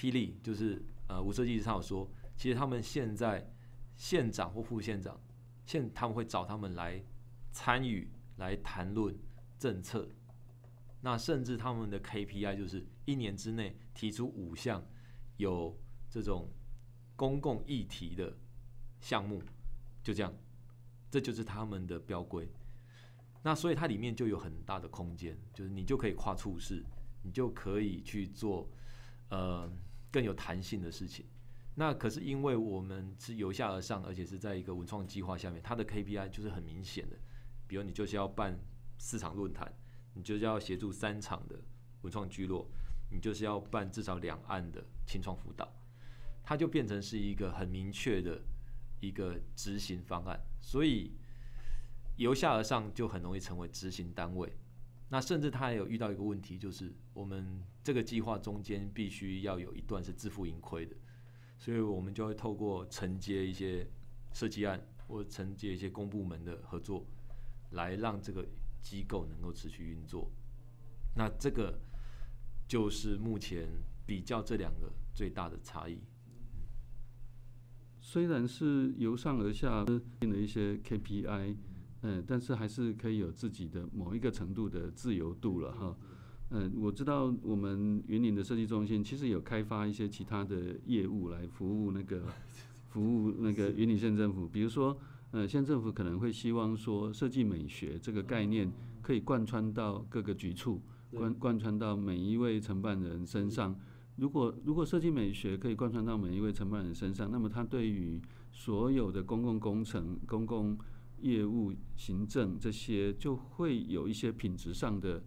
[0.00, 3.52] 霹雳就是呃，吴设计师他有说，其实他们现在
[3.96, 5.20] 县长或副县长，
[5.66, 7.04] 现他们会找他们来
[7.52, 9.14] 参与来谈论
[9.58, 10.08] 政策，
[11.02, 14.82] 那甚至他们的 KPI 就是一年之内提出五项
[15.36, 16.50] 有这种
[17.14, 18.34] 公共议题的
[19.00, 19.42] 项目，
[20.02, 20.34] 就这样，
[21.10, 22.50] 这就是他们的标规。
[23.42, 26.82] 那所以它里面就有很大的空间，就是你就可以跨处室，
[27.22, 28.66] 你就可以去做。
[29.30, 29.70] 呃，
[30.10, 31.26] 更有弹性的事情。
[31.76, 37.16] 那可是因为我们是由下而上，而且是在一个文创计划下面，它的 KPI 就是很明显的。
[37.66, 38.58] 比如你就是要办
[38.98, 39.72] 四场论坛，
[40.14, 41.58] 你就是要协助三场的
[42.02, 42.68] 文创聚落，
[43.10, 45.72] 你就是要办至少两岸的清创辅导，
[46.42, 48.42] 它就变成是一个很明确的
[49.00, 50.38] 一个执行方案。
[50.60, 51.12] 所以
[52.16, 54.52] 由下而上就很容易成为执行单位。
[55.12, 60.94] 那甚至他还有遇到一个问题，就是我们这个计划中间必须要有一段是自负盈亏的，
[61.58, 63.84] 所以我们就会透过承接一些
[64.32, 67.04] 设计案或承接一些公部门的合作，
[67.72, 68.46] 来让这个
[68.80, 70.30] 机构能够持续运作。
[71.16, 71.80] 那这个
[72.68, 73.66] 就是目前
[74.06, 75.98] 比较这两个最大的差异。
[78.00, 79.84] 虽然是由上而下
[80.20, 81.56] 定了一些 KPI。
[82.02, 85.96] 嗯，但是还是可以有自己的某一个程度的自由度了哈。
[86.50, 92.24] 嗯，我知道我们云林的设计中心其实有开发一些其他的业务来服务那个
[92.88, 94.98] 服务那个云林县政府，比如说，
[95.30, 100.82] 呃，县政府可能会希望说设计美学这个概念可以贯穿到各个局处，
[101.12, 103.78] 贯贯穿到每一位承办人身上。
[104.16, 110.76] 如果如果设计美学可以贯穿到每一位承办人身上，那么它对于所有的公共工程、公共
[111.22, 115.22] 业务、行政这些就会有一些品质上的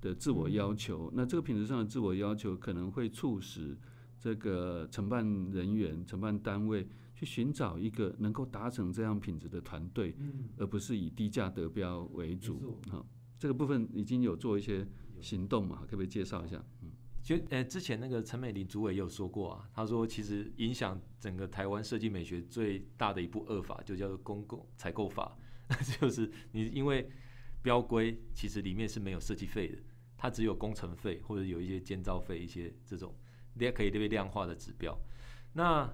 [0.00, 1.10] 的自我要求。
[1.14, 3.76] 那这个品质上的自我要求可能会促使
[4.18, 10.14] 这个承办人员、承办单位去寻找一个能够达成这样品质的团队，
[10.56, 12.78] 而不是以低价得标为主。
[12.88, 13.06] 好，
[13.38, 14.86] 这个部分已经有做一些
[15.20, 15.82] 行动嘛？
[15.82, 16.64] 可不可以介绍一下？
[16.82, 16.90] 嗯，
[17.22, 25.36] 其实呃，之前那个陈美玲主委也有说过啊，他说其实影响整个台湾设计美学最大的一部恶法，就叫做公共采购法。
[26.00, 27.08] 就是你因为
[27.62, 29.78] 标规其实里面是没有设计费的，
[30.18, 33.14] 它只有工程费或者有一些建造费，一些这种
[33.54, 34.98] 也可以被量化的指标。
[35.54, 35.88] 那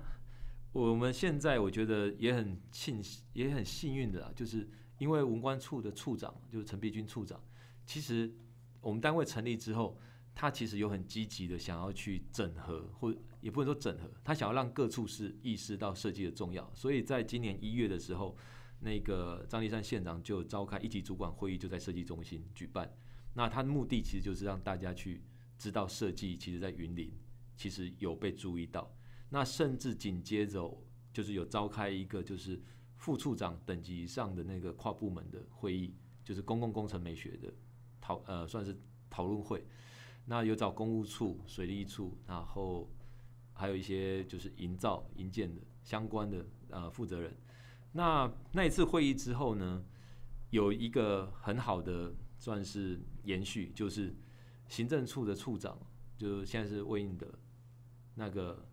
[0.72, 3.00] 我们现在我觉得也很庆
[3.34, 7.38] 也很幸运的啊，就是因为文官处的处长就是陈碧君处长，
[7.86, 8.34] 其实
[8.80, 9.96] 我们单位成立之后，
[10.38, 18.36] 他其实有很积极的想要去整合，或也不能说整合，他想要让各处室意识到设计的重要，所以在今年一月的时候。
[18.80, 22.88] 那个张立山县长就召开一级主管会议，就在设计中心举办。
[23.34, 25.20] 那他的目的其实就是让大家去
[25.58, 27.10] 知道设计，其实在云林
[27.56, 28.88] 其实有被注意到。
[29.30, 30.80] 那甚至紧接着
[31.12, 32.62] 就是有召开一个就是
[32.94, 37.52] 副处长等级以上的那个跨部门的会议，就是公共工程美学的
[38.00, 39.66] 讨呃算是讨论会。
[40.30, 42.86] 那有找公务处、水利处，然后
[43.54, 47.34] 还有一些就是营造、营建的相关的呃负责人。
[47.92, 49.82] 那那一次会议之后呢，
[50.50, 54.14] 有一个很好的算是延续，就是
[54.68, 55.80] 行政处的处长，
[56.18, 57.26] 就现在是魏应的
[58.14, 58.68] 那个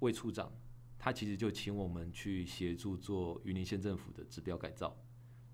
[0.00, 0.52] 魏处长，
[0.98, 4.96] 他其实就请我们去协助做云林县政府的指标改造。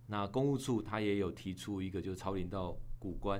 [0.06, 3.38] 那公务处他也有提出一个，就是草岭到古关。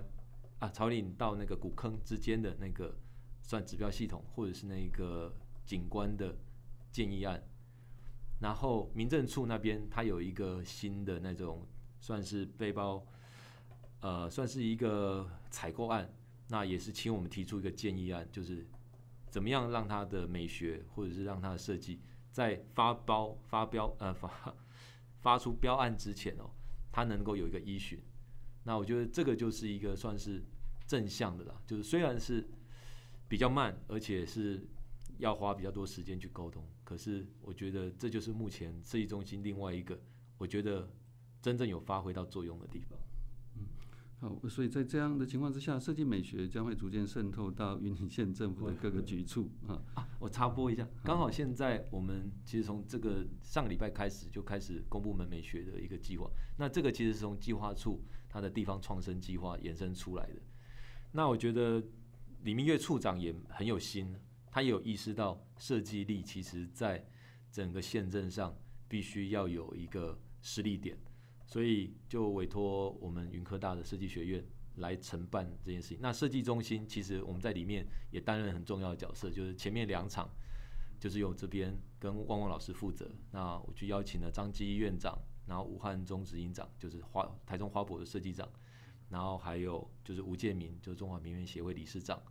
[0.61, 2.94] 啊，草岭到那个古坑之间的那个
[3.42, 6.37] 算指标系统，或者是那个景观的
[6.92, 7.42] 建议案。
[8.40, 11.66] 然后民政处那边，它有一个新的那种
[11.99, 13.05] 算是背包，
[14.01, 16.14] 呃，算是一个采购案。
[16.49, 18.66] 那也是请我们提出一个建议案，就是
[19.29, 22.01] 怎么样让它的美学，或者是让它的设计，
[22.33, 24.55] 在发包发标呃发
[25.20, 26.51] 发出标案之前哦，
[26.90, 27.99] 它能够有一个依循。
[28.70, 30.40] 那我觉得这个就是一个算是
[30.87, 32.48] 正向的啦，就是虽然是
[33.26, 34.64] 比较慢，而且是
[35.18, 40.00] 要花比较多时间去沟通，可是我觉得这就是目前设计中心另外一个
[40.38, 40.88] 我觉得
[41.42, 42.96] 真正有发挥到作用的地方。
[44.20, 49.83] 好，所以在这样的情况之下，设计美学将会逐渐渗透到云林县政府的各个局处啊。
[49.94, 56.30] 啊，我插播一下，刚好现在我们其实从这个上个礼拜开始就开始公部门美学的一个计划。
[56.59, 60.40] 那这个其实是从计划处它的地方创生计划衍生出来的。
[61.12, 61.82] 那我觉得
[62.44, 64.16] 李明月处长也很有心，
[64.50, 67.04] 他也有意识到设计力其实在
[67.50, 68.56] 整个县镇上
[68.88, 70.96] 必须要有一个实力点。
[71.44, 74.44] 所以就委托我们云科大的设计学院
[74.76, 75.98] 来承办这件事情。
[76.00, 80.30] 那设计中心其实我们在里面也担任很重要的角色，就是前面两场
[81.00, 83.10] 就是由这边跟汪汪老师负责。
[83.32, 85.18] 那我就邀请了张基院长，
[85.50, 88.48] 然后武汉中执行长，就是花台中花博的设计长，
[89.08, 92.22] 然后还有就是吴建民，就是中华名媛协会理事长，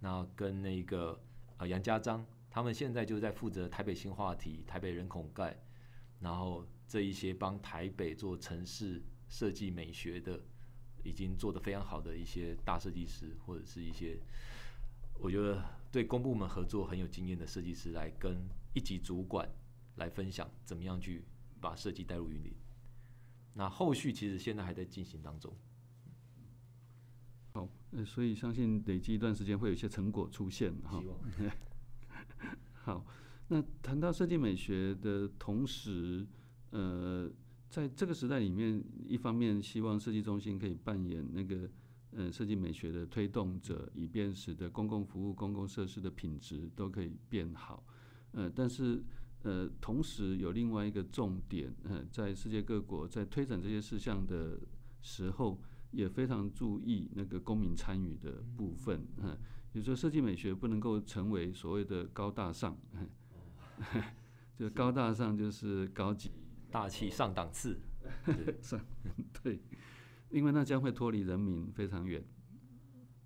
[0.00, 1.18] 那跟那个
[1.56, 5.56] 呃杨家章，他们现在就在负责台北新话题、台北人孔盖，
[6.20, 6.66] 然后。
[6.90, 10.40] 这一些帮台北做城市设计美学的，
[11.04, 14.18] 已经做得非常好的一些大设计师，或者是一些
[15.20, 18.38] 我觉得对公部门合作很有经验的设计师，来跟
[18.72, 19.46] 一级主管
[19.96, 21.26] 来分享怎么样去
[21.60, 22.52] 把设计带入云林。
[23.54, 25.56] 那后续其实现在还在进行当中。
[27.52, 31.00] 好，呃，所以相信累积一段时间会有一些成果出现哈。
[31.00, 31.18] 希望。
[32.72, 33.06] 好，
[33.48, 36.26] 那谈到设计美学的同时。
[36.70, 37.32] 呃，
[37.70, 41.66] 在这个时代里面，一方面希望设计中心可以扮演那个
[42.10, 47.82] 呃设计美学的推动者，以便使得公共服务、公共设施的品质都可以变好。
[48.32, 49.02] 呃，但是
[49.42, 54.58] 呃，同时有另外一个重点，呃，在世界各国在推展这些事项的
[55.00, 59.06] 时候，也非常注意那个公民参与的部分。
[59.18, 59.38] 嗯、呃，
[59.72, 64.04] 比如说设计美学不能够成为所谓的高大上，呃、
[64.56, 66.30] 就高大上就是高级。
[66.70, 67.80] 大气上档次，
[68.60, 68.78] 上
[69.42, 69.58] 对，
[70.28, 72.22] 因为那将会脱离人民非常远。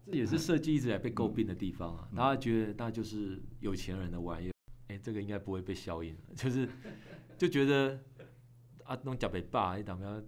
[0.06, 2.08] 这也是设计一直在被诟病的地方啊！
[2.14, 4.51] 大家觉得那就是有钱人的玩意
[4.98, 6.68] 这个应该不会被消音，就是
[7.38, 7.98] 就觉得
[8.84, 10.22] 啊，弄假北霸，一档要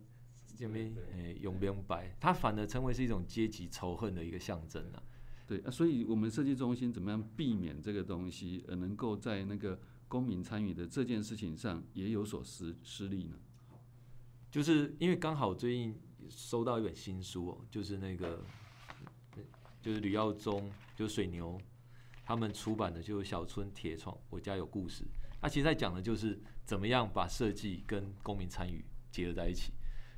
[0.57, 5.03] 这边哎用不用白，它反而成为是一种阶级仇恨的一个象征啊。
[5.47, 9.79] 对啊，所以我们设计中心怎么样避免这个东西，呃能够在那个。
[10.07, 13.37] 公民参与的这件事情上也有所失失利呢，
[14.49, 15.99] 就是因为刚好最近
[16.29, 18.45] 收到一本新书哦，就是那个
[19.81, 21.61] 就是吕耀中，就是水牛
[22.25, 25.05] 他们出版的，就是小村铁闯，我家有故事。
[25.41, 29.73] 那其实在讲的就是怎么样把设计跟公民参与结合在一起。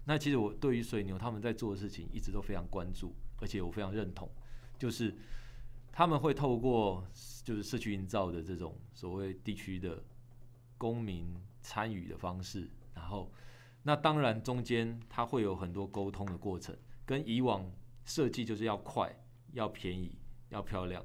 [0.05, 4.31] 那其实我对于水牛他们在做的事情一直都非常关注，而且我非常认同，
[4.79, 5.15] 就是。
[5.99, 7.03] 他们会透过
[7.43, 10.05] 就是社区营造的这种所谓地区的
[10.77, 13.33] 公民参与的方式，然后
[13.83, 16.77] 那当然中间它会有很多沟通的过程，
[17.07, 17.73] 跟以往
[18.05, 19.11] 设计就是要快、
[19.53, 20.19] 要便宜、
[20.51, 21.03] 要漂亮，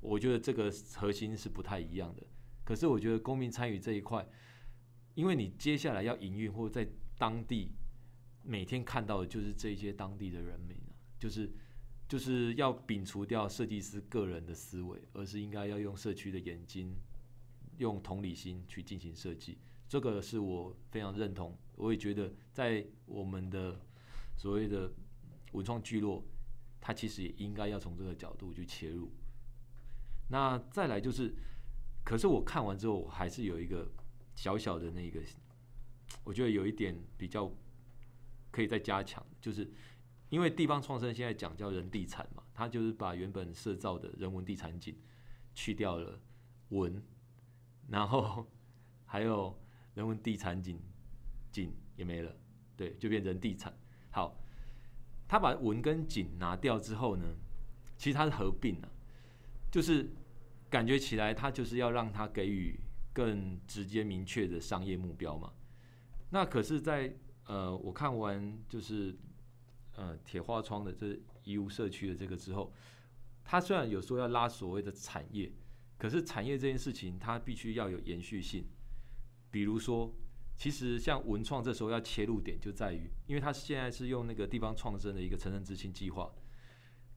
[0.00, 2.26] 我觉得这个核心是不太一样的。
[2.64, 4.26] 可是我觉得公民参与这一块，
[5.14, 7.72] 因为你接下来要营运或者在当地
[8.42, 11.50] 每天看到的就是这些当地的人民啊，就是。
[12.08, 16.94] 就是要摒除掉设计师个人的思维，而是应该要用社区的眼睛，
[17.76, 19.58] 用同理心去进行设计。
[19.86, 23.78] 这个是我非常认同，我也觉得在我们的
[24.38, 24.90] 所谓的
[25.52, 26.24] 文创聚落，
[26.80, 29.12] 它其实也应该要从这个角度去切入。
[30.28, 31.34] 那再来就是，
[32.04, 33.90] 可是我看完之后，我还是有一个
[34.34, 35.20] 小小的那个
[36.24, 37.50] 我觉得有一点比较
[38.50, 39.70] 可以再加强，就是
[40.28, 44.96] 因为地方创生现在讲叫人地产嘛，它就是把原本设造的人文地产景
[45.54, 46.20] 去掉了
[46.68, 47.02] 文，
[47.88, 48.46] 然后
[49.06, 49.58] 还有
[49.94, 50.78] 人文地产景
[51.50, 52.36] 景也没了，
[52.76, 53.74] 对，就变人地产。
[54.10, 54.38] 好，
[55.26, 57.24] 他把文跟景拿掉之后呢，
[57.96, 58.88] 其实它是合并了，
[59.70, 60.10] 就是
[60.70, 62.78] 感觉起来他就是要让他给予
[63.12, 65.52] 更直接明确的商业目标嘛。
[66.30, 67.14] 那可是在，
[67.46, 69.16] 呃，我看完就是
[69.96, 72.72] 呃铁花窗的这义乌社区的这个之后，
[73.44, 75.50] 他虽然有说要拉所谓的产业，
[75.96, 78.66] 可是产业这件事情它必须要有延续性。
[79.50, 80.14] 比如说，
[80.54, 86.30] 其实像文创这时候要切入点就在于，因为他现在是用那个地方创生的一个城镇之星计划，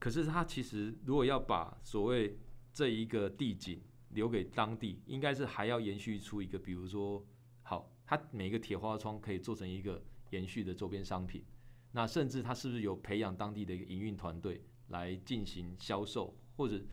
[0.02, 2.36] 可是他其实如果要把所谓
[2.74, 3.80] 这一个地景
[4.10, 7.24] 留给当地，应该是还要延续出一个，比如说。
[7.64, 11.46] 好它每个铁花窗可以做成一个延续的周边商品，
[11.92, 16.36] 那甚至它是不是有培养当地的一个营运团队来进行销售？
[16.58, 16.84] 或者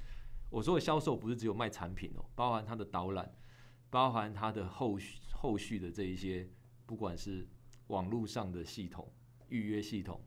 [0.50, 3.34] 我说的销售不是只有卖产品哦，包含它的导览，
[3.88, 6.48] 包含它的后续后续的这一些，
[6.84, 7.48] 不管是
[7.88, 9.10] 网络上的系统、
[9.48, 10.22] 预约系统、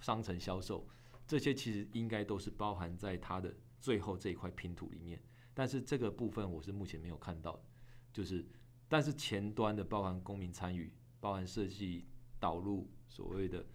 [0.00, 0.86] 商城销售，
[1.26, 5.22] 这些其实应该都是包含在它的最后这一块拼图里面。
[5.52, 7.64] 但是这个部分我是目前没有看到的，
[8.12, 8.46] 就是。
[8.88, 12.06] 但是前端的包含公民参与，包含设计
[12.38, 13.66] 导入所谓的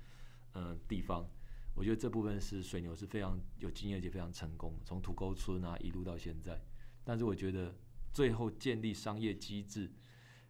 [0.54, 1.30] 呃地方，
[1.76, 6.58] 我觉得这部分是水牛是非常有经验而且非常成功，从土沟村啊一路到现在。
[7.04, 7.76] 但是我觉得
[8.14, 9.91] 最后建立商业机制，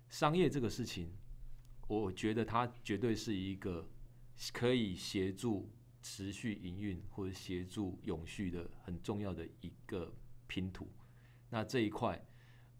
[0.10, 1.12] 商业这个事情，
[1.88, 3.90] 我觉得它绝对是一个
[4.54, 5.72] 可以协助
[6.02, 10.14] 持续营运或者协助永续的很重要的一个
[10.48, 10.88] 拼图。
[11.50, 12.22] 那这一块。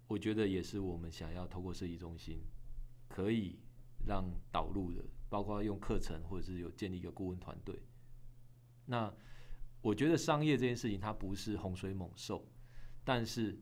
[0.08, 2.42] 我觉得也是我们想要透过设计中心，
[3.08, 3.58] 可以
[4.06, 7.82] 让导入的，包括用课程或者是有建立一个顾问团队。
[8.88, 9.14] 那
[9.80, 12.46] 我觉得商业这件事情它不是洪水猛兽，
[13.06, 13.58] 但是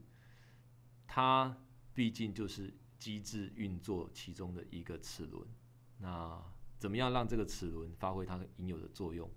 [1.05, 1.55] 它
[1.93, 5.47] 毕竟就是机制运作其中的一个齿轮。
[5.99, 6.43] 那
[6.79, 9.29] 怎么样让这个齿轮发挥它应有的作用？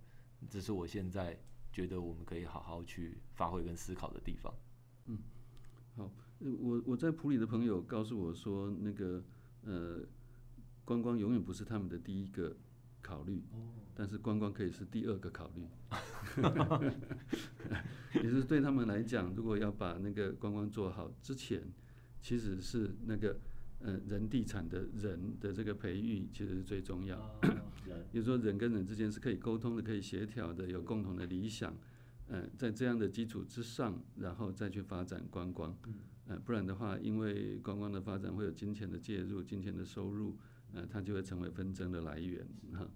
[0.49, 1.39] 这是我现在
[1.73, 4.55] 觉得我们可以好好去发挥跟思考的地方。
[5.07, 5.19] 嗯，
[5.97, 6.11] 好。
[6.61, 9.23] 我我在普里的朋友告诉我说，那个
[9.63, 10.01] 呃，
[10.85, 12.57] 观光永远不是他们的第一个
[13.01, 13.45] 考虑，
[13.95, 15.65] 但是观光可以是第二个考虑。
[18.21, 21.63] 也是对他们来讲，如果要把那个观光做好之前，
[22.21, 23.39] 其实是那个
[23.83, 27.19] 呃人地产的人的这个培育其实是最重要。
[28.13, 31.77] 也就是说，人跟人之间是可以沟通的，可以协调的，有共同的理想。
[32.29, 35.77] 嗯，在这样的基础之上，然后再去发展观光。
[36.29, 40.39] 呃，不然的话，因为观光的发展会有金钱的介入、金钱的收入，
[40.73, 42.47] 呃，它就会成为纷争的来源。
[42.73, 42.89] 哈，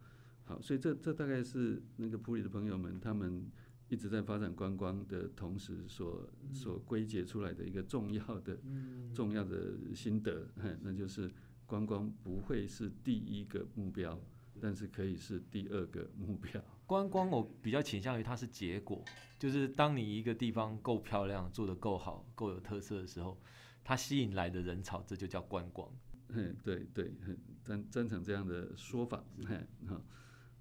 [0.45, 3.45] 好，所以这这大概是那个普里的朋友们他们
[3.89, 8.59] 一直在发展观光的同时所所归结出来的一个重要的
[9.14, 10.49] 重要的心得，
[10.82, 11.30] 那就是
[11.66, 14.20] 观光不会是第一个目标。
[14.59, 16.59] 但是可以是第二个目标。
[16.87, 19.05] 观光我比较倾向于它是结果，
[19.39, 23.39] 就是当你一个地方够漂亮、做得够好、够有特色的时候，
[23.84, 25.87] 它吸引来的人潮，这就叫观光。
[26.28, 29.22] 嗯，对对，很赞赞成这样的说法。
[29.37, 30.03] 嗯，好，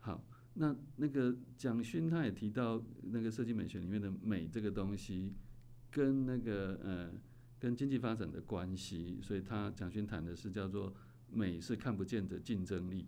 [0.02, 0.24] 好，
[0.56, 5.34] 那那个蒋勋他也提到那个设计美学里面的美这个东西，
[5.92, 7.12] 跟那个呃
[7.60, 10.94] 跟经济发展的关系，所以他蒋勋谈的是叫做
[11.30, 13.06] 美是看不见的竞争力。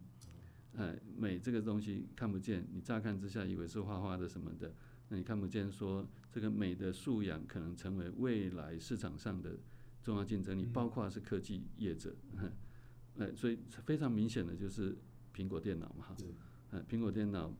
[0.75, 4.73] 哎，美这个东西看不见，你乍看之下以为是画画的什么的，
[5.09, 9.57] 那你看不见说这个美的素养可能成为未来市场上的
[10.03, 12.15] 重要竞争力，包括是科技业者。
[13.17, 14.95] 哎，所以非常明显的就是
[15.33, 16.15] 苹果电脑嘛，哈，
[16.71, 17.53] 哎，苹果电脑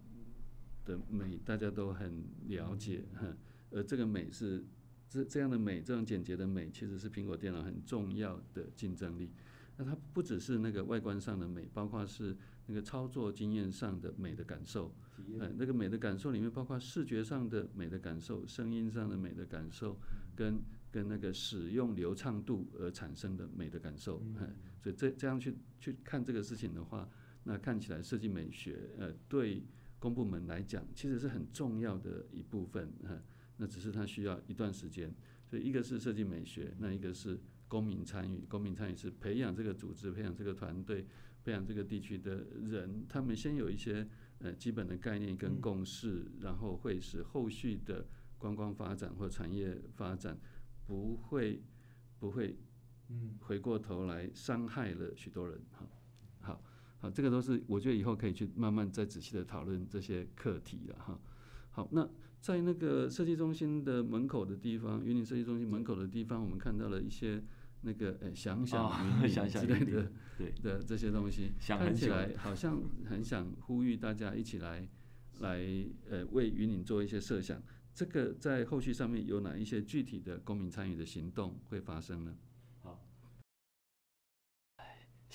[0.85, 3.25] 的美大家都很了解，哈，
[3.71, 4.65] 而这个美是
[5.09, 9.31] 这这样的美，这种简洁的美，其实是苹果电脑很重要的竞争力。
[9.77, 12.35] 那它不只是那个外观上的美，包括是
[12.65, 14.93] 那个操作经验上的美的感受，
[15.39, 19.99] 呃，那个美的感受里面包括视觉上的美的感受、声音上的美的感受，
[20.35, 20.59] 跟
[20.91, 27.07] 跟那个使用流畅度而产生的美的感受，嗯，所以这这样去去看这个事情的话，
[27.47, 29.63] 那看起来设计美学，呃，对
[29.97, 33.19] 公部门来讲其实是很重要的一部分，哈，
[33.57, 35.11] 那只是它需要一段时间，
[35.49, 37.39] 所以一个是设计美学，那一个是。
[37.69, 41.05] 公民参与，公民参与是培养这个组织、培养这个团队、
[41.43, 44.07] 培养这个地区的人，他们先有一些
[44.39, 50.39] 呃基本的概念跟共识，嗯、然后会使后续的观光发展或产业发展
[50.85, 51.61] 不会
[52.17, 52.55] 不会，
[53.09, 55.59] 嗯，回过头来伤害了许多人。
[55.73, 55.85] 好，
[56.99, 61.19] 好，这个都是我觉得以后可以去慢慢再仔细的讨论这些课题了哈。
[61.69, 62.09] 好，那
[62.41, 67.43] 在那个设计中心的门口的地方，云林设计中心门口的地方，我们看到了一些
[67.81, 74.87] 那个呃想想云林 之类的对的这些东西，看起来好像很想呼吁大家一起来
[75.39, 75.59] 来
[76.09, 77.61] 呃为云林做一些设想。
[77.93, 82.35] 这个在后续上面有哪一些具体的公民参与的行动会发生呢？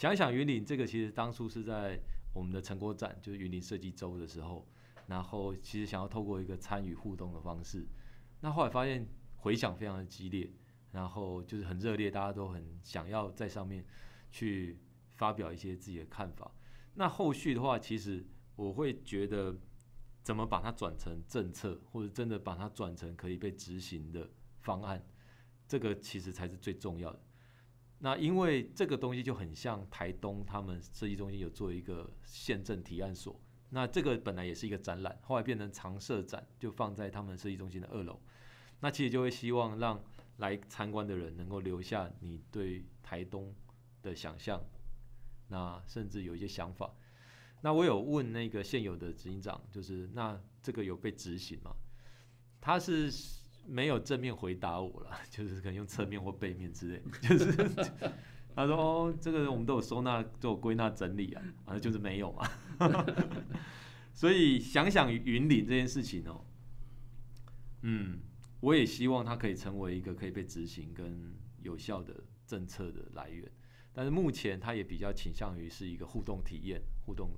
[0.02, 2.00] 好，想想云林这个，其实当初是在
[2.34, 4.66] 我们的成果展，就是云林设计周的时候，
[5.06, 7.86] 然后其实想要透过一个参与互动的方式，
[8.40, 10.50] 那后来发现回响非常的激烈，
[10.90, 13.84] 然后就是很热烈，大家都很想要在上面
[14.30, 14.78] 去
[15.16, 16.50] 发表一些自己的看法。
[16.94, 18.26] 那后续的话，其实
[18.56, 19.56] 我会觉得。
[20.24, 24.30] 怎么把它转成政策，或者真的把它转成可以被执行的
[24.60, 25.04] 方案，
[25.66, 27.20] 这个其实才是最重要的。
[28.04, 33.40] 那因为这个东西就很像台东他们设计中心有做一个宪政提案所，
[33.70, 38.20] 那这个本来也是一个展览，后来变成常设展，就放在他们设计中心的二楼。
[38.80, 40.02] 那其实就会希望让
[40.38, 43.54] 来参观的人能够留下你对台东
[44.02, 44.60] 的想象，
[45.46, 46.92] 那甚至有一些想法。
[47.60, 51.72] 那我有问那个现有的执行长，就是那这个有被执行吗？
[52.60, 53.08] 他是
[53.66, 57.52] 没有正面回答我了， 就是可能用侧面或背面之类， 就是
[58.54, 62.48] 他说哦，这个我们都有收纳，都有归纳整理啊，反正就是没有嘛。
[64.12, 66.44] 所以想想云林这件事情哦，
[67.82, 68.20] 嗯，
[68.60, 73.50] 我也希望它可以成为一个可以被执行跟有效的政策的来源，
[73.92, 77.30] 但是目前它也比较倾向于是一个互动体验、互动。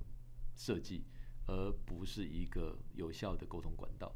[0.57, 1.03] 设计，
[1.47, 4.15] 而不是一个有效的沟通管道。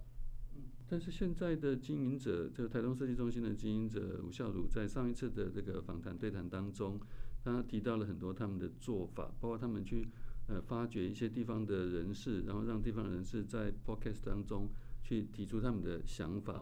[0.89, 6.99] 但是现在的经营者，这个台东设计中心的经营者吴孝儒，在上一次的这个访谈对谈当中，
[7.43, 10.07] 他提到了很多他们的做法，包括他们去
[10.47, 14.67] 呃发掘一些地方的人士，然后让地方人士在 podcast 当中
[15.03, 16.53] 去提出他们的想法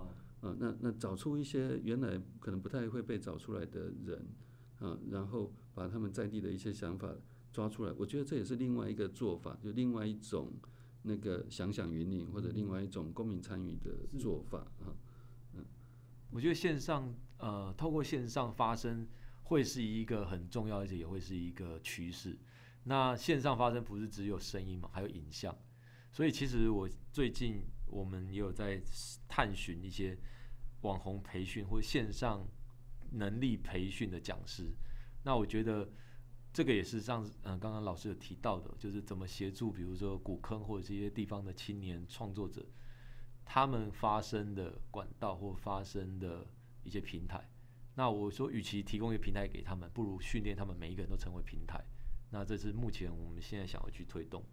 [0.41, 4.28] 啊、那那找出一些原来可能不太会被找出来的人
[4.80, 7.15] 啊、然后把他们在地的一些想法。
[7.53, 10.51] 抓出来，我觉得这也是另外一个做法，就另外一种
[11.07, 14.93] 那个想想云岭，或者另外一种公民参与的做法啊。
[15.53, 15.65] 嗯，
[16.29, 19.07] 我觉得线上呃，透过线上发声
[19.43, 22.37] 会是一个很重要，而且也会是一个趋势。
[22.83, 25.57] 那线上发声不是只有声音嘛，还有影像。
[26.11, 28.81] 所以其实我最近我们也有在
[29.27, 30.17] 探寻一些
[30.81, 32.45] 网红培训或线上
[33.11, 34.73] 能力培训的讲师。
[35.23, 35.89] 那我觉得。
[36.57, 42.65] 这个也是上次嗯，刚刚老师有提到的，就是怎么协助，比如说古坑或者这些地方的青年创作者，
[43.45, 46.47] 他们发声的管道或发声的
[46.83, 47.47] 一些平台。
[47.93, 51.79] 那我说，与其提供一个平台给他们，不如训练他们每一个人都成为平台。
[52.31, 54.43] 那这是目前我们现在想要去推动。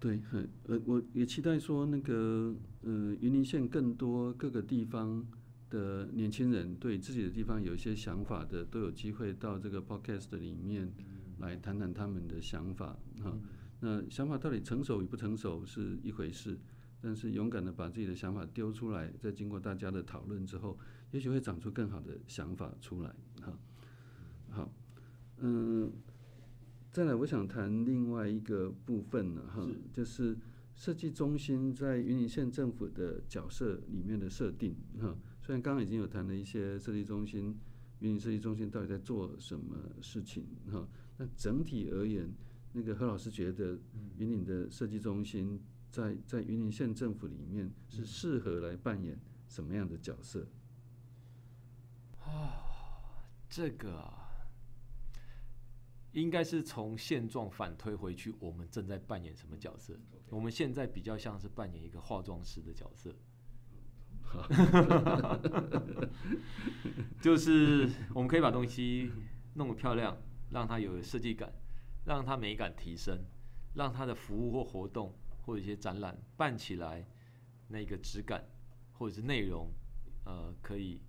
[0.00, 2.52] 对，很呃，我也期待说那个
[2.82, 5.24] 呃，云林县更多各个地方
[5.68, 10.92] 的年轻人对自己的地方有一些想法的，都有机会到这个 podcast 里面。
[11.40, 13.36] 来谈谈他们的想法哈，
[13.80, 16.58] 那想法到底成熟与不成熟是一回事，
[17.00, 20.78] 但是勇敢的把自己的想法丢出来，在经过大家的讨论之后，
[21.10, 23.58] 也许会长出更好的想法出来哈。
[24.50, 24.72] 好，
[25.38, 25.90] 嗯，
[26.90, 30.36] 再来我想谈另外一个部分呢哈，就是
[30.74, 35.16] 设计中心在云林县政府的角色里面的设定哈。
[35.40, 37.56] 虽然刚刚已经有谈了一些设计中心，
[38.00, 40.86] 云林设计中心到底在做什么事情哈。
[41.22, 42.32] 那整体而言，
[42.72, 43.78] 那个何老师觉得
[44.16, 50.48] 云林的设计中心在在云林县政府里面是适合来扮演什么样的角色？
[52.24, 54.30] 啊，这个啊，
[56.12, 60.00] 应该是从现状反推回去，我们正在扮演什么角色？
[60.30, 63.14] 我们现在比较像是扮演一个化妆师的角色，
[67.20, 69.10] 就是我们可以把东西
[69.52, 70.16] 弄得漂亮。
[70.50, 71.52] 让它有设计感，
[72.04, 73.24] 让它美感提升，
[73.74, 77.06] 让它的服务或活动或一些展览办起来，
[77.68, 78.44] 那个质感
[78.92, 79.70] 或者是内容，
[80.24, 81.00] 呃，可以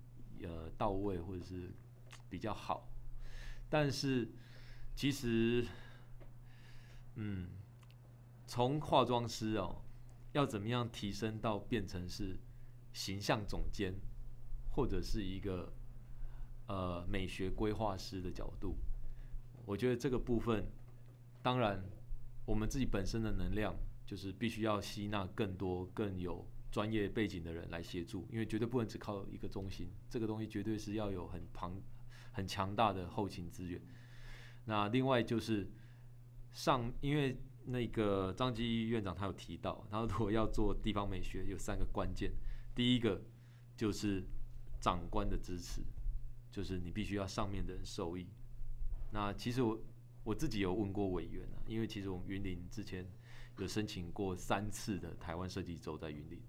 [0.44, 1.72] 呃到位或者是
[2.30, 2.88] 比较好。
[3.70, 4.30] 但是
[4.96, 5.66] 其实，
[7.16, 7.50] 嗯，
[8.46, 9.82] 从化妆师哦，
[10.34, 12.38] 要怎么样提升到变成是
[12.94, 13.94] 形象总监，
[14.70, 15.74] 或者是一个
[16.68, 18.76] 呃美学规划师的角度。
[19.66, 20.66] 我觉得这个部分，
[21.42, 21.84] 当然，
[22.46, 31.82] 我们自己本身的能量就是必须要吸纳更多更有专业背景的人来协助，因为绝对不能只靠一个中心，这个东西绝对是要有很庞、
[32.32, 33.82] 很强大的后勤资源。
[34.66, 35.70] 那另外就是
[36.52, 42.32] 上，因为那个张基院长他有提到，他说如果要做地方美学，有三个关键，
[42.76, 43.22] 第一个
[43.76, 44.24] 就是
[44.80, 45.82] 长官的支持，
[46.52, 48.28] 就是你必须要上面的人受益。
[49.12, 49.80] 那其实我
[50.24, 53.06] 我自己有问过委员啊，因为其实我们云林之前
[53.58, 56.42] 有申请过三次的台湾设计周在云林，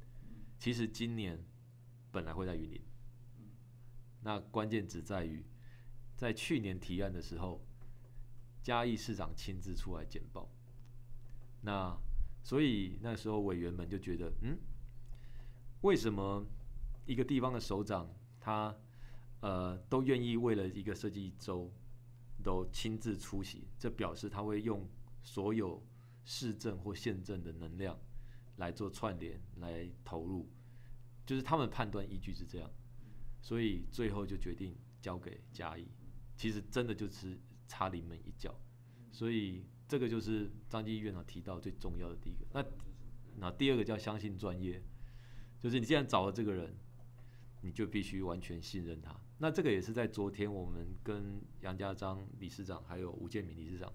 [0.58, 1.42] 其实今年
[2.10, 2.80] 本来会在云林，
[4.22, 5.44] 那关键只在于
[6.16, 7.60] 在去年提案的时候，
[8.62, 10.48] 嘉义市长亲自出来简报，
[11.62, 11.98] 那
[12.44, 14.56] 所以那时候委员们就觉得，嗯，
[15.80, 16.46] 为什么
[17.06, 18.08] 一个地方的首长
[18.38, 18.76] 他
[19.40, 21.72] 呃都愿意为了一个设计周
[22.42, 23.68] 都亲自出席？
[23.78, 24.88] 这表示他会用
[25.22, 25.82] 所有
[26.24, 27.98] 市政或县政的能量
[28.56, 30.48] 来做串联，来投入，
[31.24, 32.70] 就是他们判断依据是这样，
[33.40, 35.86] 所以最后就决定交给嘉义。
[36.36, 37.38] 其实真的就是。
[37.68, 38.54] 差临门一脚，
[39.10, 42.44] 所以这个就是张基院长提到最重要的第一个。
[42.52, 42.62] 那
[43.38, 44.82] 那第二个叫相信专业，
[45.58, 46.76] 就是你既然找了这个人，
[47.62, 49.18] 你就必须完全信任他。
[49.42, 53.92] 那这个也是在昨天我们跟杨家章理事长还有吴建民理事长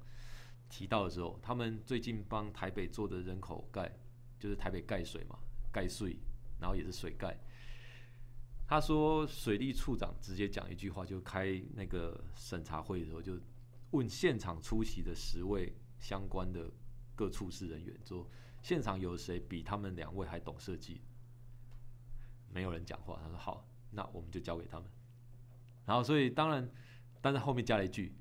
[0.67, 3.89] 提到的时候，他们最近帮台北做的人口盖，
[4.37, 5.39] 就是台北盖水嘛，
[5.71, 6.17] 盖税，
[6.59, 7.39] 然后也是水盖。
[8.67, 13.39] 他说水利处长直接讲一句话，就开那个审查会的时候就。
[13.91, 16.69] 问现场出席的十位相关的
[17.15, 18.29] 各处室人员说
[18.61, 20.99] ：“现场有谁比他们两位还懂设计？”
[22.53, 23.17] 没有人讲话。
[23.23, 24.89] 他说：“好，那我们就交给他们。”
[25.87, 26.69] 然后，所以当然，
[27.21, 28.13] 但是后面加了一句：“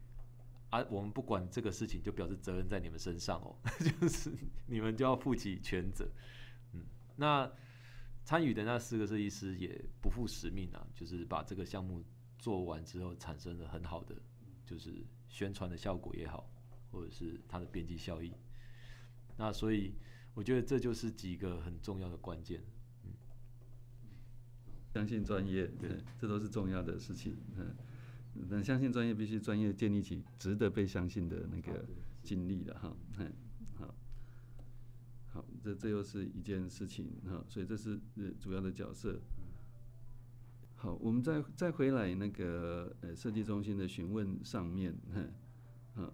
[0.71, 3.55] 啊，我们不管这个事情，就表示责任在你们身上哦，
[4.01, 4.33] 就是
[4.67, 6.09] 你们就要负起全责。”
[6.73, 6.87] 嗯，
[7.17, 7.53] 那
[8.25, 12.03] 参与的那四个设计师也不负使命啊，就是把这个项目
[12.39, 14.17] 做完之后，产生了很好的
[14.65, 15.05] 就是。
[15.29, 16.49] 宣传的效果也好，
[16.91, 18.33] 或者是它的边际效益，
[19.37, 19.93] 那所以
[20.35, 22.63] 我觉得这就是几个很重要的关键。
[24.97, 27.37] 嗯，相信专业，对，这都是重要的事情。
[27.57, 27.75] 嗯，
[28.49, 31.85] 那相信专业，必须专业建立起值得被相信的那个
[32.23, 32.97] 经历了哈。
[33.19, 33.33] 嗯，
[33.75, 33.95] 好，
[35.29, 38.01] 好，这这又是一件事情哈，所以这是
[38.41, 39.21] 主要的角色。
[40.77, 44.95] 好，我们再再回来那个呃设计中心的询问上面，
[45.95, 46.13] 哈，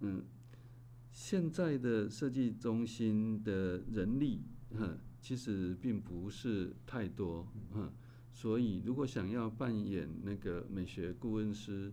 [0.00, 0.24] 嗯，
[1.10, 4.42] 现在的设计中心的人力，
[4.76, 7.92] 哈，其实并不是太多，嗯，
[8.32, 11.92] 所以如果想要扮演那个美学顾问师，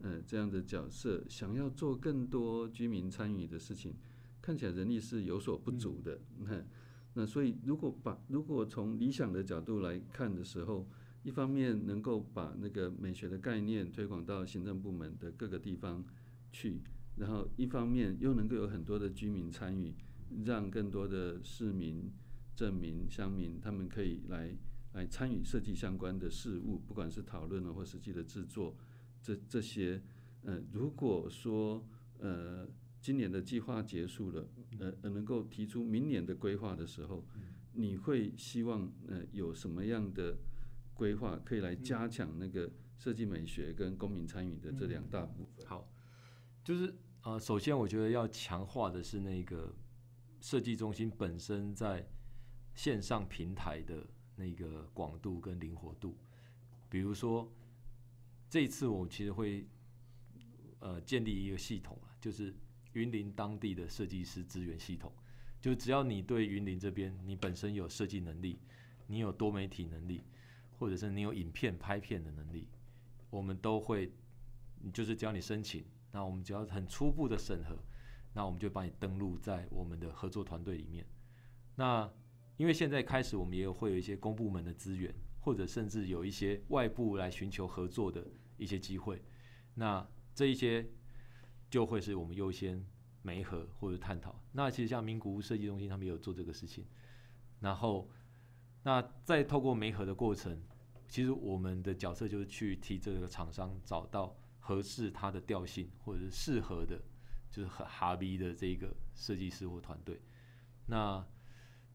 [0.00, 3.94] 呃，这样的角色，想要做更多居民参与的事情，
[4.42, 6.64] 看起来人力是有所不足的，嗯
[7.14, 10.86] 那所以，如果把如果从理想的角度来看的时候，
[11.22, 16.04] 一方面能够把那个美学的概念推广到行政部门的各个地方
[16.52, 16.82] 去，
[17.16, 19.94] 然后一方面又能够有很多的居民参与，
[20.44, 22.12] 让更多的市民、
[22.56, 24.52] 镇民、乡民他们可以来
[24.94, 28.76] 来参与设计相关的事物，不管是讨论或实际的制作，
[29.22, 30.02] 这这些，
[30.42, 31.86] 呃，如果说
[32.18, 32.66] 呃。
[32.98, 34.48] 今年的计划结束了，
[34.80, 37.24] 呃呃，能够提出明年的规划的时候，
[37.72, 40.36] 你会希望呃有什么样的
[40.92, 45.64] 规划可以来加强那个设计美学跟公民参与的这两大部分？
[45.66, 45.88] 好，
[46.64, 46.92] 就是
[47.22, 49.72] 呃，首先我觉得要强化的是那个
[50.40, 52.04] 设计中心本身在
[52.76, 54.06] 线上平台的
[54.36, 56.16] 那个广度跟灵活度，
[56.88, 57.52] 比如说
[58.48, 59.66] 这一次我其实会
[60.78, 62.54] 呃建立一个系统了，就是。
[62.92, 65.12] 云林当地的设计师资源系统，
[65.60, 68.58] 就只要你对云林这边，你本身有设计能力，
[69.06, 70.24] 你有多媒体能力，
[70.78, 72.66] 或者是你有影片拍片的能力，
[73.28, 74.10] 我们都会，
[74.94, 77.76] 就是只要你申请，那我们只要很初步的审核，
[78.32, 81.04] 那我们就把你登录在我们的合作团队里面。
[81.74, 82.10] 那
[82.56, 88.26] 因为现在开始，我们也有会有一些公部门的资源，或者甚至有一些外部来寻求合作的
[88.56, 89.22] 一些机会，
[89.74, 90.88] 那这一些。
[91.68, 92.86] 就会是我们优先
[93.22, 94.40] 媒合或者探讨。
[94.52, 96.86] 那其实像名古屋设计中心，他们也有做这个事情。
[97.58, 98.08] 然后，
[98.84, 100.62] 那再透过媒合的过程，
[101.08, 107.02] 其实我们的角色就是去替这个厂商找到合适它的调性，或者是适合的，
[107.50, 110.22] 就是很哈逼的这个设计师或团队。
[110.86, 111.26] 那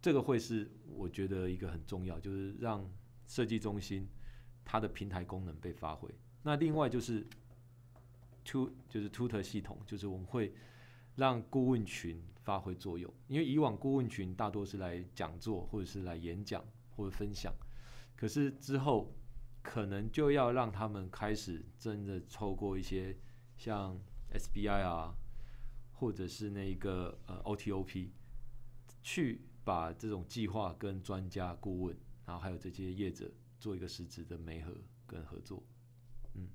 [0.02, 2.90] 这个会是我觉得一个很重要，就是让
[3.28, 4.08] 设计中心
[4.66, 6.10] 它的平台功能被发挥。
[6.44, 7.28] 那另外就是。
[8.44, 10.52] to 就是 tutor 系统，就是我们会
[11.16, 17.54] 让顾问群发挥作用，因为以往顾问群大多是来讲座或者是来演讲或者分享，
[18.16, 19.14] 可是之后
[19.62, 23.16] 可能就要让他们开始真的透过一些
[23.58, 23.96] 像
[24.34, 25.14] SBI 啊，
[25.94, 28.10] 或者是那个呃 OTOP，
[29.04, 31.96] 去把这种计划跟专家顾问，
[32.26, 35.62] 然后还有这些业者做一个实质的媒合跟合作，
[36.36, 36.48] 嗯，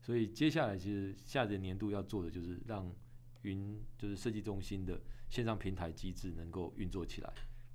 [0.00, 2.94] 所以接下来其实下个年度要做的就是让
[3.42, 7.32] 云就是设计中心的线上平台机制能够运作起来，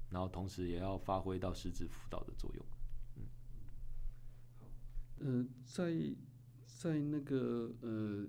[0.09, 2.65] 然后同时也要发挥到实质辅导的作用。
[5.19, 6.15] 嗯，呃，在
[6.65, 8.27] 在那个呃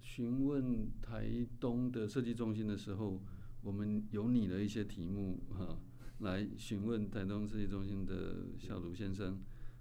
[0.00, 3.20] 询问台东的设计中心的时候，
[3.62, 5.78] 我们有你的一些题目哈，
[6.20, 9.38] 来询问台东设计中心的小卢先生。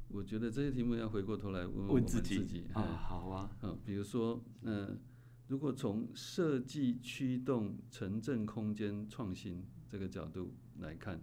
[0.10, 4.98] 我觉得这些题目要回过头来问问我们自己，自己啊，好啊，嗯，比如说，呃，
[5.48, 11.22] 如果从设计驱动城镇空间创新这个角度来看，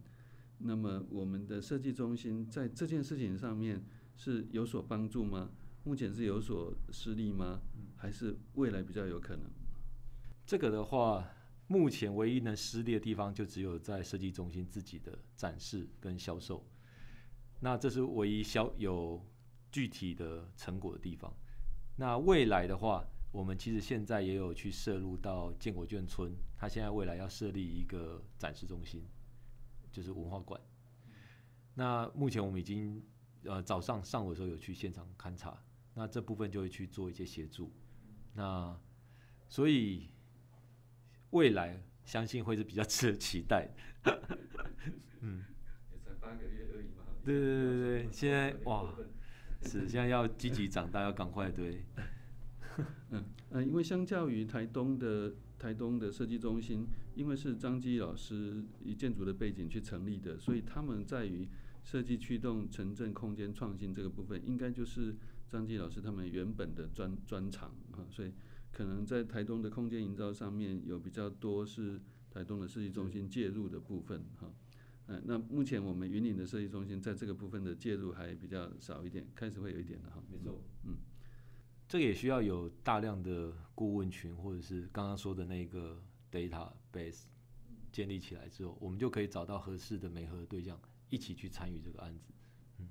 [0.58, 3.82] 那么我们的设计中心在这件事情上面
[4.16, 5.50] 是有所帮助吗？
[5.82, 7.60] 目前是有所失利吗？
[7.96, 9.50] 还是未来比较有可能？
[10.44, 11.26] 这个的话，
[11.74, 16.64] 目前唯一能失利的地方，就只有在设计中心自己的展示跟销售。
[17.58, 19.20] 那这是唯一销有
[19.72, 21.34] 具体的成果的地方。
[21.96, 29.02] 那未来的话，我们其实现在也有去涉入到建国眷村，它现在未来要设立一个展示中心，
[29.90, 30.60] 就是文化馆。
[31.74, 33.02] 那目前我们已经
[33.42, 35.60] 呃早上上午的时候有去现场勘察，
[35.92, 37.72] 那这部分就会去做一些协助。
[38.32, 38.78] 那
[39.48, 40.08] 所以
[41.34, 43.68] 未来相信会是比较值得期待。
[45.20, 45.44] 嗯，
[45.92, 47.04] 也才八个月而已嘛。
[47.24, 48.94] 对对对对，现在哇，
[49.62, 51.84] 是现在要积极长大，要赶快对。
[53.10, 61.48] 嗯嗯，因为相较于台东的台东的设计中心，因为是张基老师以建筑的背景去成立的，所以他们在于
[61.82, 65.16] 设计驱动城镇空间创新这个部分，应该就是
[65.48, 68.32] 张基老师他们原本的专专长啊，所以
[68.74, 72.00] 可能在台东的空间营造上面有比较多是
[72.30, 74.52] 台东的设计中心介入的部分哈。
[75.06, 80.22] 嗯，那目前我们云岭的设计中心在这个部分的介入还比较少一点，开始会有一点的哈。
[80.30, 80.96] 没错，嗯。
[81.86, 86.02] 这个也需要有大量的顾问群，或者是刚刚说的那个
[86.32, 87.24] database
[87.92, 92.32] 建立起来之后，我们就可以找到合适的媒合对象，一起去参与这个案子。
[92.78, 92.88] 嗯，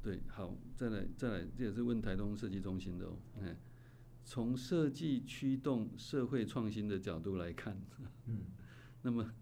[0.00, 3.18] 对，好，再来再来，这也是问台东设计中心的哦。
[3.40, 3.56] 嗯，
[4.24, 7.80] 从设计驱动社会创新的角度来看，
[8.26, 8.40] 嗯，
[9.02, 9.32] 那么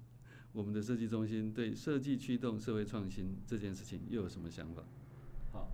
[0.53, 4.83] 我们的设计中心对设计驱动社会创新这件事情又有什么想法？
[5.53, 5.71] 好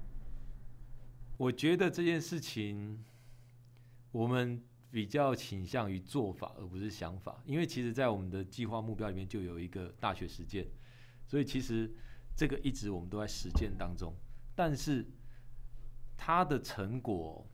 [1.38, 3.02] 我觉得这件事情，
[4.12, 7.42] 我们比较倾向于做法，而不是想法。
[7.46, 10.66] 因为其实，在我们的计划目标里面就有一个大学实践，
[11.26, 11.90] 所以其实
[12.36, 14.12] 这个一直我们都在实践当中。
[14.54, 15.06] 但是
[16.16, 17.47] 它的成果，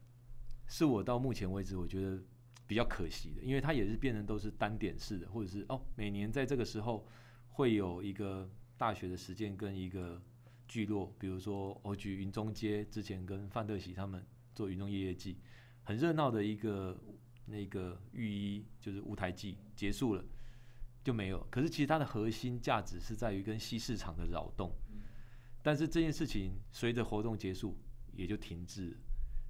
[0.66, 2.22] 是我到目前为止我觉得
[2.66, 7.06] 比较可惜的，因为它也是变成都是单点式的，或者是哦，每年在这个时候
[7.48, 10.22] 会有一个大学的实践跟一个。
[10.66, 15.36] 聚落，比如说我举云中街之前跟范特喜他们做云中夜夜祭，
[15.82, 16.98] 很热闹的一个
[17.44, 20.24] 那个浴衣就是舞台祭结束了
[21.04, 21.46] 就没有。
[21.50, 24.74] 可是其实它的核心价值是在于跟西市场的扰动，
[25.62, 27.76] 但是这件事情随着活动结束
[28.14, 28.96] 也就停滞了。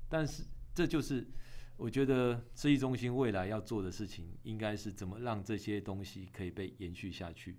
[0.09, 0.43] 但是
[0.75, 1.27] 这就是
[1.77, 7.59] 我觉得设计中心未来要做的事情，应该是怎么让这些东西可以被延续下去，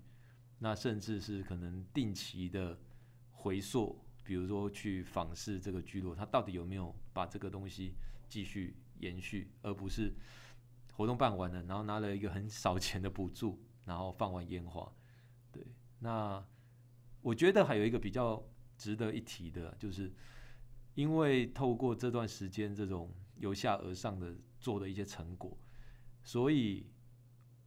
[0.59, 2.77] 那甚至是可能定期的。
[3.37, 7.93] 回溯，比如说去访视这个聚落，他到底有没有把这个东西
[8.27, 10.11] 继续延续，而不是
[10.93, 14.91] 活动办完了，然后拿了一个很少钱的补助，然后放完烟花。
[15.51, 15.63] 对，
[15.99, 16.43] 那
[17.21, 18.43] 我觉得还有一个比较
[18.75, 20.11] 值得一提的，就是
[20.95, 25.55] 因为透过这段时间这种由下而上的做的一些成果，
[26.23, 26.87] 所以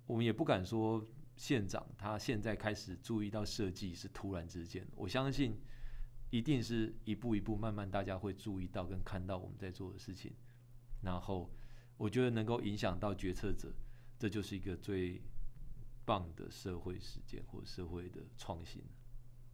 [0.06, 1.06] 我们也不敢说。
[1.38, 5.56] 县长他现在开始注意到设计是突然之间，我相信
[6.30, 10.32] 一定是一步一步慢慢大家会注意到跟看到我们在做的事情，
[11.00, 11.48] 然后
[11.96, 13.72] 我觉得能够影响到决策者，
[14.18, 15.22] 这就是一个最
[16.04, 18.82] 棒的社会实践或社会的创新，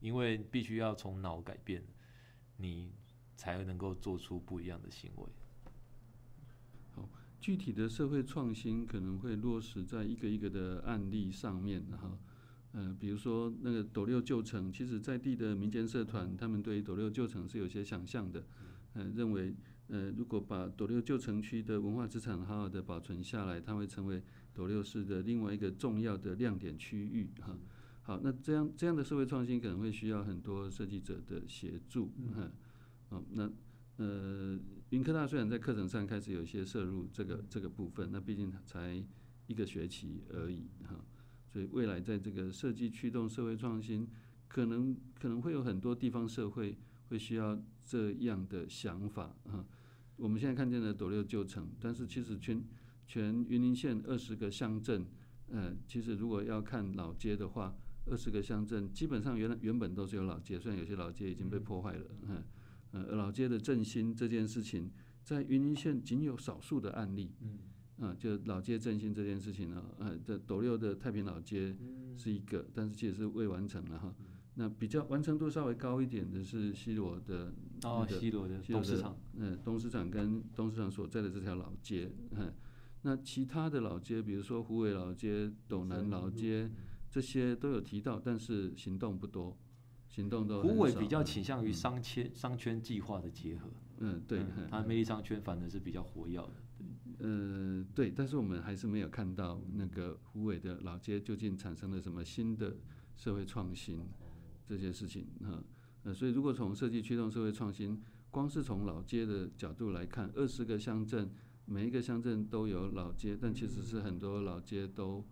[0.00, 1.84] 因为必须要从脑改变，
[2.56, 2.94] 你
[3.36, 5.24] 才能够做出不一样的行为。
[6.92, 7.08] 好
[7.40, 12.18] 具体的社会创新可能会落实在一个一个的案例上面，哈，
[12.72, 18.44] 呃，比如说那个斗六旧城，其实在地的民间社团，他们对于斗六旧城是有些想象的，
[18.94, 19.54] 呃，认为，
[19.88, 24.22] 呃，如果把斗六旧城区的文化资产好好的保存下来，它会成为
[24.54, 27.56] 斗六市的另外一个重要的亮点区域，哈。
[28.02, 32.10] 好，那这样这样的社会创新可能会需要很多设计者的协助，
[33.10, 33.50] 哈，好，那。
[33.96, 34.58] 呃，
[34.90, 39.00] 云科大虽然在课程上开始有一些摄入这个这个部分，那毕竟才
[39.46, 40.96] 一个学期而已哈，
[41.46, 44.08] 所以未来在这个设计驱动社会创新，
[44.48, 46.76] 可能可能会有很多地方社会
[47.08, 49.64] 会需要这样的想法哈。
[50.16, 52.64] 我们现在看见的斗六旧城，但是其实全
[53.06, 55.06] 全云林县二十个乡镇，
[55.46, 57.76] 呃，其实如果要看老街的话，
[58.06, 62.42] 二十个乡镇基本上原来原本都是有老街，虽然有些老街已经被破坏了，嗯，
[62.94, 64.88] 呃，老街的振兴这件事情，
[65.24, 67.58] 在云林县仅有少数的案例，嗯，
[67.98, 71.76] 啊，就老街振兴这件事情呢，呃，这斗六的太平老街
[72.16, 74.14] 是一个，但是其实是未完成了哈。
[74.54, 82.54] 那比较完成度稍微高一点的是西螺的，哦，西螺的东市场，嗯，东市场跟东市场所在的这条老街，嗯，
[83.02, 86.70] 那其他的老街，比如说虎尾老街、斗南老街，
[87.10, 89.58] 这些都有提到，但是行动不多，
[90.14, 96.52] 行动都胡伟比较倾向于商圈商圈计划的结合，嗯，对，它魅力商圈反而是比较活跃的，
[97.18, 102.76] 嗯，对，但是我们还是没有看到那个胡伟的老街究竟产生了什么新的
[103.16, 104.06] 社会创新。
[104.66, 105.62] 这些事情哈，
[106.04, 108.00] 呃，所以如果从设计驱动社会创新，
[108.30, 111.30] 光是从老街的角度来看，二十个乡镇，
[111.66, 115.22] 每一个乡镇都有老街，但其实是很多老街都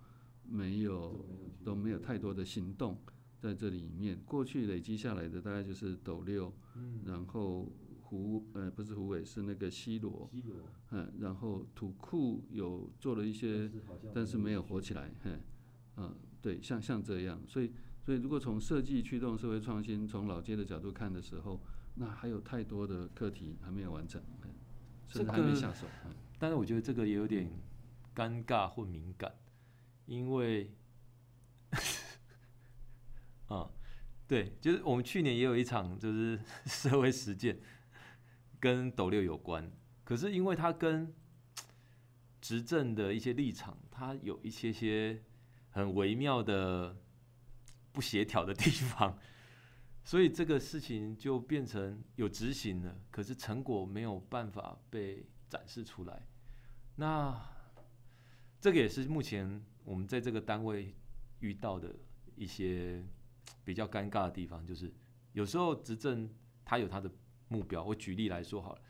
[0.44, 1.24] 没有
[1.64, 3.00] 都没有太多的行动
[3.42, 4.18] 在这里面。
[4.24, 7.68] 过去累积下来的大概就是斗六，嗯然后
[8.00, 10.30] 胡呃不是虎尾是那个西螺，
[10.92, 13.70] 嗯，然后土库有做了一些，
[14.14, 15.40] 但是没有火起来，嗯，
[15.96, 17.72] 啊，对，像像这样，所以。
[18.04, 21.60] 所以，如果从设计驱动社会创新，从老街的角度看的时候，
[21.94, 24.20] 那还有太多的课题还没有完成，
[25.06, 25.86] 甚至还没下手。
[26.36, 27.48] 但是我觉得这个也有点
[28.12, 29.32] 尴尬或敏感，
[30.06, 30.74] 因为，
[33.52, 33.70] 啊，
[34.26, 37.60] 对，就是我们去年也有一场就是 社会实践，
[38.58, 39.70] 跟斗六有关，
[40.04, 41.14] 可是因为它跟
[42.40, 45.22] 执政的一些立场，它有一些些
[45.70, 46.96] 很微妙的。
[47.94, 49.18] 不协调的地方，
[50.02, 56.26] 所以这个事情就变成有执行了，可是成果没有办法被展示出来。
[56.96, 57.38] 那
[58.62, 60.94] 这个也是目前我们在这个单位
[61.40, 61.94] 遇到的
[62.34, 63.04] 一些
[63.64, 64.92] 比较尴尬的地方，就是
[65.32, 66.28] 有时候执政
[66.64, 67.10] 他有他的
[67.48, 67.82] 目标。
[67.84, 68.82] 我举例来说好了，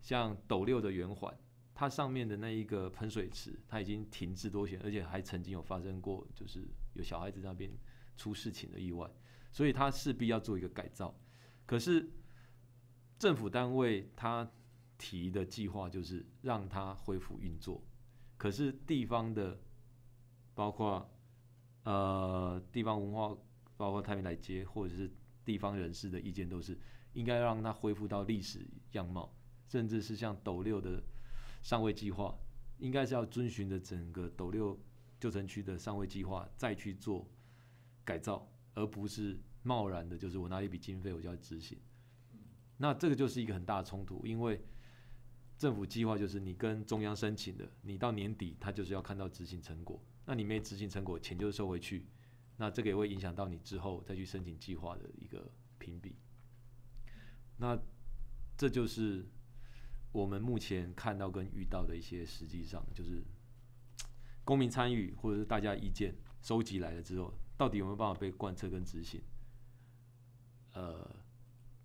[0.00, 1.36] 像斗六的圆环，
[1.74, 7.70] 它上面的那一个喷水池，它已经停滞多年，而且还曾经有发生过，就是有小孩子那边。
[8.16, 9.10] 出事情的意外，
[9.50, 11.12] 所以他势必要做一个改造。
[11.66, 12.08] 可是
[13.18, 14.48] 政府单位他
[14.96, 17.82] 提的计划就是让它恢复运作，
[18.36, 19.60] 可是地方的
[20.54, 21.10] 包括
[21.82, 23.36] 呃地方文化，
[23.76, 25.10] 包括太平来接或者是
[25.44, 26.78] 地方人士的意见都是
[27.12, 29.34] 应该让它恢复到历史样貌，
[29.68, 31.02] 甚至是像斗六的
[31.62, 32.36] 上位计划，
[32.78, 34.78] 应该是要遵循着整个斗六
[35.20, 37.30] 旧城区的上位计划再去做。
[38.06, 41.78] 改造，而不是贸然的，就是我拿一笔经费我就要执行。
[42.76, 44.60] 那这个就是一个很大的冲突，因为
[45.56, 52.04] 政府计划就是你跟中央申请的，你到年底他就是要看到执行成果，那你没执行成果，钱就收回去，
[52.56, 56.16] 那这个也会影响到你之后再去申请计划的一个评比。
[57.58, 57.78] 那
[58.56, 59.26] 这就是
[60.12, 63.22] 我们目前看到跟遇到的一些实际上就是
[64.44, 67.32] 公民参与或者是大家意见收集来了之后。
[67.56, 69.22] 到底有没有办法被贯彻跟执行？
[70.72, 71.08] 呃，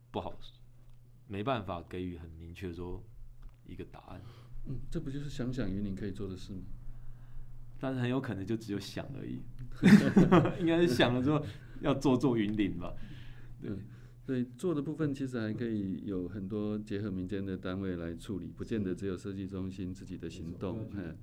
[0.09, 0.34] 不好，
[1.28, 3.03] 没办法给予很明确说
[3.67, 4.20] 一个答案。
[4.65, 6.63] 嗯，这不就是想想云林可以做的事吗？
[7.80, 9.40] 但是很有可能就只有想而已，
[10.60, 11.44] 应该是想了之后
[11.82, 12.94] 要做做云林吧。
[13.62, 13.72] 对，
[14.22, 20.88] 所以做的部分其实还可以有很多结合民间的单位来处理，不见得只有设计中心自己的行动。
[20.94, 21.16] 嗯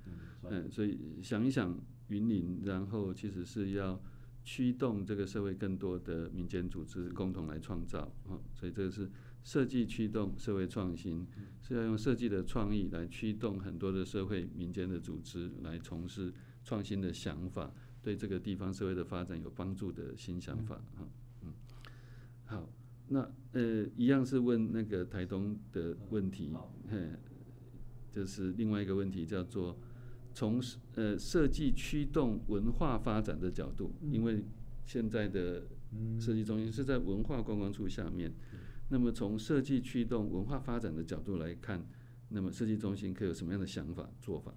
[0.49, 1.79] 嗯，所以想一想
[2.09, 4.01] 云林，然后其实是要。
[4.49, 9.11] 驱动这个社会更多的民间组织共同来创造啊，所以这个是
[9.43, 11.27] 设计驱动社会创新，
[11.61, 16.33] 是要用设计的创意来驱动很多的社会民间的组织来从事
[16.67, 21.09] 创新的想法，对这个地方社会的发展有帮助的新想法啊，
[21.43, 21.55] 嗯，
[22.45, 22.69] 好，
[23.09, 23.21] 那
[23.53, 26.53] 呃一样是问那个台东的问题，
[26.91, 27.09] 嘿，
[28.11, 29.79] 就是另外一个问题叫做。
[30.39, 30.63] 从
[30.97, 34.45] 呃设计驱动文化发展的角度，因为
[34.85, 35.67] 现在的
[36.21, 38.31] 设计中心是在文化观光处下面，
[38.91, 41.89] 那么从设计驱动文化发展的角度来看，
[42.29, 44.53] 那么设计中心可以有什么样的想法做法？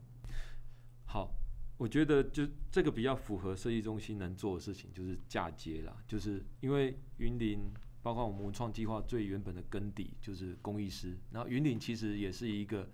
[1.06, 1.39] 好，
[1.80, 7.72] 我觉得就这个比较符合设计中心能做的事情，就是嫁接啦，就是因为云林
[8.02, 12.90] 包括我们文创计划最原本的根底就是工艺师，然后云林其实也是一个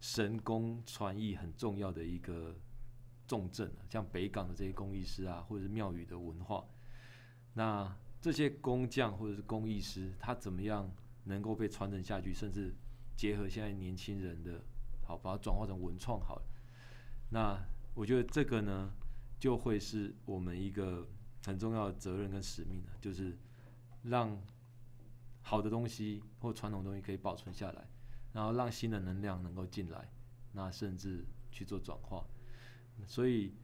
[0.00, 2.56] 神工传艺很重要的一个
[3.26, 6.64] 重镇啊，像北港的这些工艺师啊，或者是庙宇的文化，
[7.54, 10.88] 那这些工匠或者是工艺师，他怎么样
[11.24, 12.72] 能够被传承下去，甚至
[13.16, 14.62] 结合现在年轻人的，
[15.02, 16.42] 好把它转化成文创好了，
[17.30, 17.60] 那
[17.94, 18.92] 我觉得这个呢，
[19.38, 21.08] 就会是我们一个
[21.44, 23.36] 很重要的责任跟使命，就是
[24.04, 24.40] 让
[25.42, 27.88] 好的东西或传统东西可以保存下来，
[28.32, 30.10] 然后让新的能量能够进来，
[30.52, 32.24] 那甚至去做转化。
[33.06, 33.54] 所以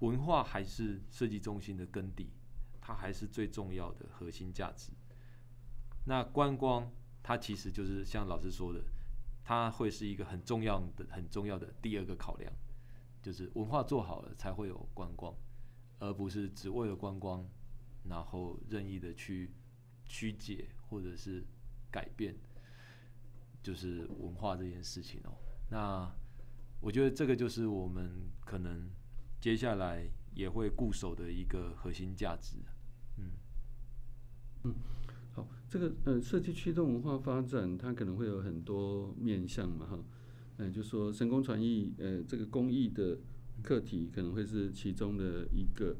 [0.00, 2.30] 文化还是设计中心的根底，
[2.80, 4.90] 它还是最重要的核心价值。
[6.06, 6.90] 那观光
[7.22, 8.82] 它其实就是像老师说的，
[9.44, 12.52] 它会是一个很重要的、很重要的第二个考量。
[13.28, 15.34] 就是文化做好了才会有观光，
[15.98, 17.46] 而不是只为了观光，
[18.08, 19.50] 然后任意的去
[20.06, 21.44] 曲解或者是
[21.90, 22.34] 改变，
[23.62, 25.36] 就是文化这件事情哦。
[25.70, 26.10] 那
[26.80, 28.10] 我觉得这个就是我们
[28.46, 28.88] 可能
[29.38, 32.56] 接下来也会固守的一个核心价值。
[33.18, 33.32] 嗯
[34.64, 34.74] 嗯，
[35.34, 39.98] 好，这个呃设计驱动文化发展，它可能会有很多面向嘛，哈。
[40.58, 43.18] 嗯，就说神工传艺，呃，这个工艺的
[43.62, 45.96] 课题可能会是其中的一个。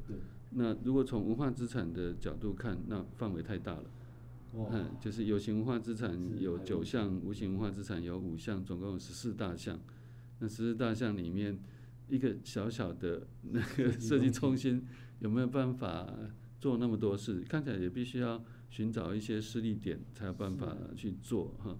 [0.50, 3.84] 那如果从文化资产的角度看，那范围太大了。
[4.54, 9.78] 嗯，就是有形文化资产有九项，无形文化资产有五项，总共有十四大项。
[10.40, 11.58] 那十四大项里面，
[12.08, 14.84] 一个小小的那个设计中心
[15.20, 16.08] 有没有办法
[16.58, 17.42] 做那么多事？
[17.42, 21.76] 看起来也必须要寻找一些施力点，才有办法去做哈。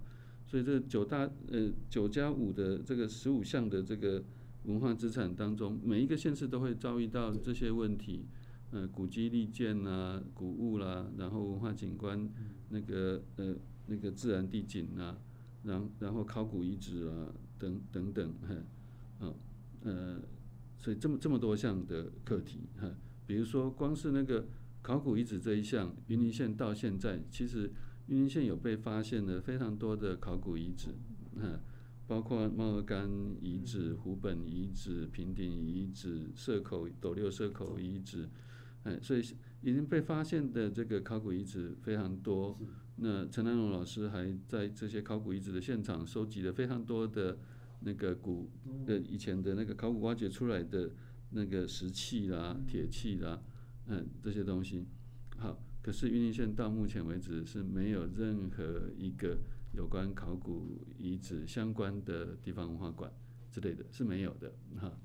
[0.49, 4.23] 所以这九大呃九加五的这个十五项的这个
[4.63, 8.25] 文化资产当中，每一个县市都会遭遇到这些问题，
[8.71, 12.27] 呃古迹历建啊、古物啦，然后文化景观
[12.69, 15.21] 那个呃那个自然地景啊，
[15.65, 19.33] 然然后考古遗址啊等等等哈，啊
[19.83, 20.19] 呃
[20.79, 22.89] 所以这么这么多项的课题哈，
[23.27, 24.47] 比如说光是那个
[24.81, 27.71] 考古遗址这一项，云林县到现在其实。
[28.09, 30.89] 云林县有被发现的非常多的考古遗址，
[31.35, 31.59] 嗯，
[32.07, 33.07] 包括猫儿干
[33.39, 38.27] 遗址、湖本遗址、平顶遗址、社口斗六社口遗址，
[38.83, 39.19] 嗯，所以
[39.61, 42.57] 已经被发现的这个考古遗址非常多。
[42.95, 47.37] 那陈南荣老师还在这些考古遗址的现场收集了非常多的
[47.81, 48.49] 那个古
[48.87, 50.91] 的以前的那个考古挖掘出来的
[51.29, 53.39] 那个石器啦、铁器啦，
[53.85, 54.98] 嗯，这些东西，好。
[55.89, 59.39] 可是云林县到目前为止是没有任何一个
[59.73, 63.11] 有关考古遗址相关的地方文化馆
[63.49, 64.95] 之类的是没有的哈。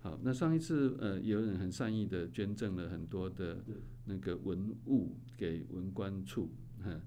[0.00, 3.64] 好，那上一次呃有人很善意的捐赠了很多的
[4.06, 6.50] 那个文物给文官处
[6.82, 7.00] 哈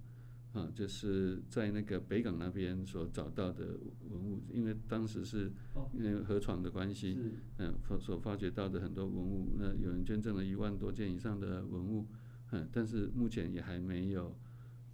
[0.54, 3.78] 啊，就是在那个北港那边所找到的
[4.10, 5.52] 文物，因为当时是
[5.94, 7.18] 因为河床的关系，
[7.58, 12.06] 嗯，所发掘到的很多文物，那有人捐赠了一万多件以上的文物。
[12.52, 14.34] 嗯，但是目前也还没有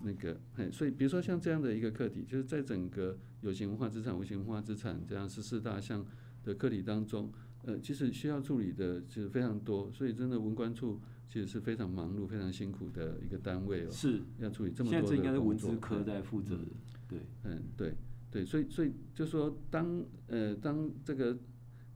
[0.01, 6.05] 那个，嗯，所以比如说像这样的一个课题，就是在整个有形文化资产、无形文化资产这样十四大项
[6.43, 7.31] 的课题当中，
[7.63, 10.99] 呃，其实需要处理的其实非常多，所以真的文官处
[11.29, 13.91] 其实是非常忙碌、非常辛苦的一个单位哦。
[13.91, 15.15] 是，要处理这么多的工作。
[15.15, 16.65] 现在这应该是文资科在负责的。
[17.07, 17.93] 对，嗯，对，
[18.31, 21.37] 对，所以，所以就说当呃当这个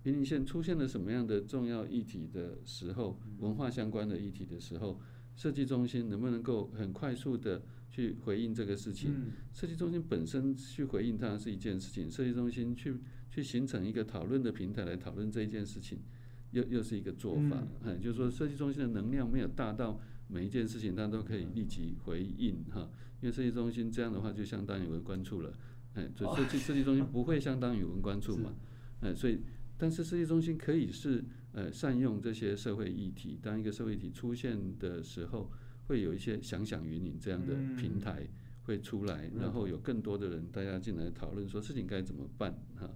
[0.04, 5.02] 云林县出现了什么样的重要议题的时候，文化相关的议题的时候。
[5.38, 7.62] 设计中心能不能够很快速的
[7.92, 9.14] 去回应这个事情？
[9.54, 12.96] 设计中心本身去回应它是一件事情，设计中心去
[13.30, 16.00] 去形成一个讨论的平台来讨论这一件事情，
[16.52, 17.64] 又又是一个做法。
[17.86, 22.90] 哎，就是说设计中心的能量没有大到每一件事情它都可以立即回应哈，
[23.22, 25.54] 因为设计中心这样的话就相当于文官处了，
[25.94, 28.56] 哎，所以设计设计中心不会相当于文官处嘛，
[29.02, 29.42] 哎，所以
[29.78, 31.24] 但是设计中心可以是。
[31.58, 35.52] 呃，善用这些社会议题，当一个社会议题出现的时候，
[35.88, 38.28] 会有一些想想云林这样的平台
[38.62, 42.88] 会出来，然后有更多的人大家进来讨论说事情该怎么办哈，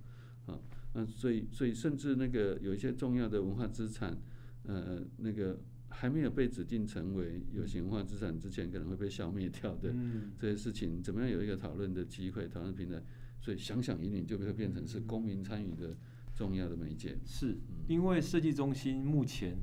[0.45, 0.61] 好，
[0.93, 4.15] 那所以所以甚至那个有一些重要的文化资产，
[4.61, 5.59] 呃，那个
[5.89, 9.91] 还没有被指定成为有形文化资产之前，可能会被消灭掉的
[10.37, 13.01] 这些事情，怎么样有一个讨论的机会、讨论平台？
[13.39, 15.97] 所以想想云林就会变成是公民参与的。
[16.41, 17.15] 重要的媒介。
[17.23, 17.55] 是，
[17.87, 19.55] 因为设计中心目前，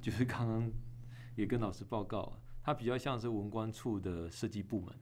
[0.00, 0.72] 就是刚刚
[1.34, 4.94] 也跟老师报告，它比较像是文官处的设计部门，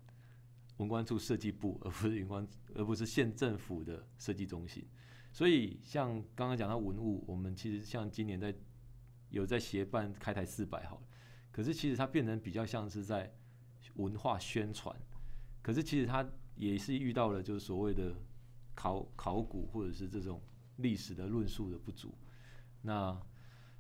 [0.79, 2.45] 文官处设计部，而不是云官，
[2.75, 4.85] 而不是县政府的设计中心。
[5.31, 8.53] 所以像刚刚讲到文物，我们其实像今年在
[9.31, 11.03] 有在协办开台四百好了，
[11.53, 13.33] 可是其实它变成比较像是在
[13.95, 14.93] 文化宣传，
[15.63, 18.17] 可是其实它也是遇到了就是所谓的
[18.75, 20.43] 考考古或者是这种
[20.77, 22.15] 历史的论述的不足。
[22.83, 23.21] 那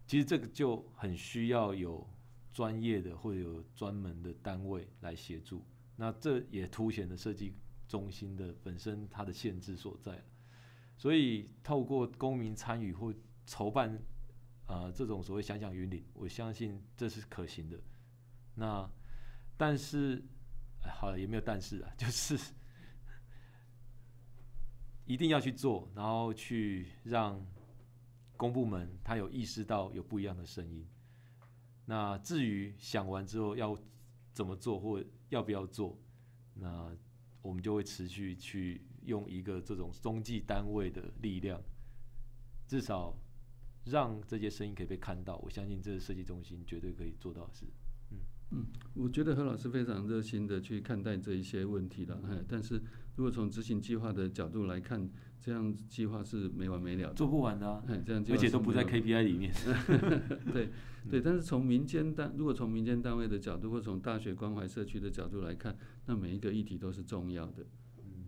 [0.07, 2.09] 其实这个就很需要有
[2.53, 5.64] 专业的或者有专门的单位来协助。
[5.97, 7.55] 那这也凸显了设计
[7.86, 10.22] 中心的本身它的限制所在。
[10.97, 13.14] 所以透过公民参与或
[13.47, 13.99] 筹办。
[14.66, 17.78] 啊、这种所谓“想想云岭”，我相信这是可行的。
[18.55, 18.90] 那
[19.59, 20.24] 但是，
[20.80, 22.34] 好了，也没有但是啊，就是
[25.07, 27.45] 一定要去做，然后去让
[28.37, 30.87] 公部门他有意识到有不一样的声音。
[31.87, 33.79] 那至于想完之后要
[34.33, 35.99] 怎么做或要不要做，
[36.55, 36.97] 那
[37.43, 41.63] 我们就会持续去用一个这种中继单位的力量，
[42.67, 43.17] 至少。
[43.87, 47.67] 让这些声音可以被看到，我相信这个设计中心绝对可以做到的事。
[48.55, 52.21] 嗯嗯，我觉得何老师非常热心的去看待这一些问题了。
[52.29, 52.81] 哎，但是
[53.17, 55.09] 如果从执行计划的角度来看，
[55.41, 57.83] 这样计划是没完没了的，做不完的啊。
[57.89, 59.53] 哎，这样而且都不在 KPI 里面。
[60.53, 60.71] 对
[61.11, 65.77] 对，但是从民间单，如果从民间单位的角度，或从大学关怀社区的角度来看，
[66.07, 67.67] 那每一个议题都是重要的。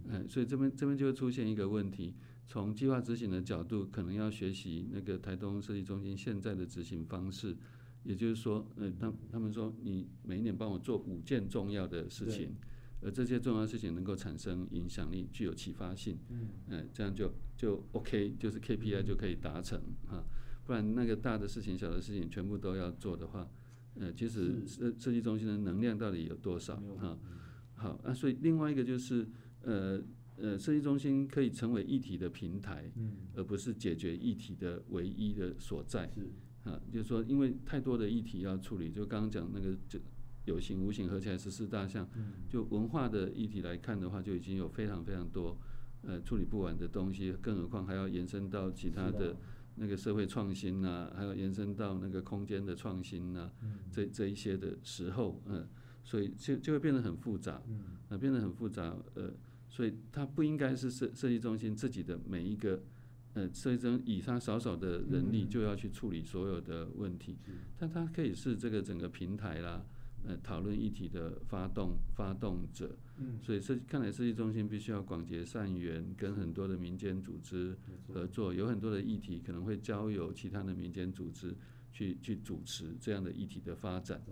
[0.08, 2.14] 嗯，所以这边这边就会出现一个问题。
[2.48, 7.56] 从计划执行的角度，可能要学习那个台东设计中心现在的执行方式，
[8.06, 12.54] 也就是说，呃，他他们说，你每一年帮我做五件重要的事情，
[13.02, 20.24] 而这些重要的事情能够产生影响力，具有启发性，嗯，呃，这样就就 OK，就是 KPI 就可以达成哈，
[20.64, 23.50] 不然那个大的事情、小的事情全部都要做的话，
[23.96, 27.18] 呃，其实设设计中心的能量到底有多少哈？
[27.74, 29.28] 好，那所以另外一个就是
[29.62, 30.02] 呃。
[30.38, 36.10] 呃，设计中心可以成为议题的平台，嗯，而不是解决议题的唯一的所在。
[36.14, 36.30] 是
[36.66, 39.98] 啊，就是说，因为太多的议题要处理，就刚刚讲那个，就
[40.44, 45.56] 有形无形合起来十四大项，嗯，就文化的议题来看的话，就已经有非常非常多
[46.02, 49.36] 呃处理不完的东西，更何况还要延伸到其他的
[49.76, 55.68] 那个社会创新呐、啊，还有延伸到那个空间的创新呐、啊，嗯，这这一些的时候，嗯、呃，
[56.04, 59.32] 所以就就会变得很复杂，嗯，啊，变得很复杂，呃。
[59.68, 62.80] 所以它不应该是设设计中心自己的每一个，
[63.36, 67.36] 呃，设计中以他少少的人力就要去处理所有的问题，
[67.76, 69.84] 但他可以是这个整个平台啦，
[70.24, 72.96] 呃，讨论议题的发动发动者。
[73.42, 77.76] 所以设看来设计中心必须要广结善缘，跟很多的民间组织
[78.08, 81.54] 合作，有很多的议题可能会交由其他的民间组织
[81.92, 84.22] 去去主持这样的议题的发展。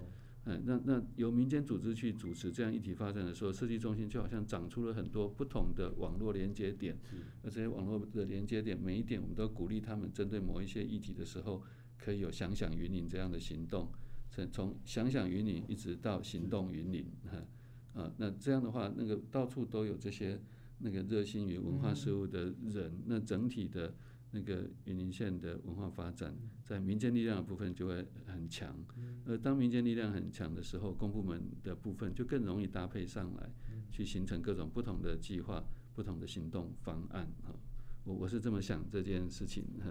[0.47, 6.99] 嗯，那那由民间组织去主持这样一体发展的时候，设计中心就好像长出了很多不同的网络连接点，
[7.43, 11.63] 而这些网络的连接点，每一点我们都鼓励他们针对某一些议题的时候，
[11.97, 13.89] 可以有想想云林这样的行动，
[14.31, 20.39] 从从想想云林一直到行动云林，哈，啊，那这样的话，那个到处都有这些
[20.81, 23.95] 那个热心于文化事务的人，那整体的。
[24.35, 28.77] 那个云林县的文化发展，在民间力量的部分就会很强，
[29.25, 33.49] 而当民间力量很强的时候，公部门的部分就更容易搭配上来，
[33.93, 35.63] 去形成各种不同的计划、
[35.95, 37.31] 不同的行动方案。
[37.45, 37.55] 哈，
[38.03, 39.63] 我我是这么想这件事情。
[39.81, 39.89] 哈，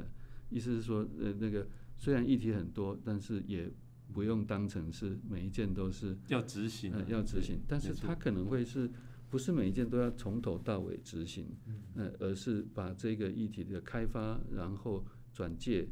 [0.49, 1.65] 意思是说，呃，那个
[1.97, 3.71] 虽然议题很多，但是也
[4.11, 8.91] 不用当成是每一件都是要执行，呃，要执行，但是它可能会是。
[9.33, 15.03] 不是每一件都要从头到尾执行，嗯，而是把这个议题的开发，然后
[15.33, 15.87] 转介，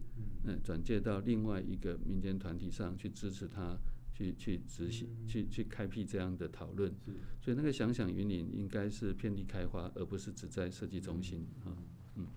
[0.45, 3.75] 嗯，转介到另外一个民间团体上去支持他，
[4.13, 6.93] 去去执行，去去开辟这样的讨论。
[7.41, 11.73] 所以那个想想云林应该是遍地开花，而不是只在设计中心啊，
[12.17, 12.27] 嗯，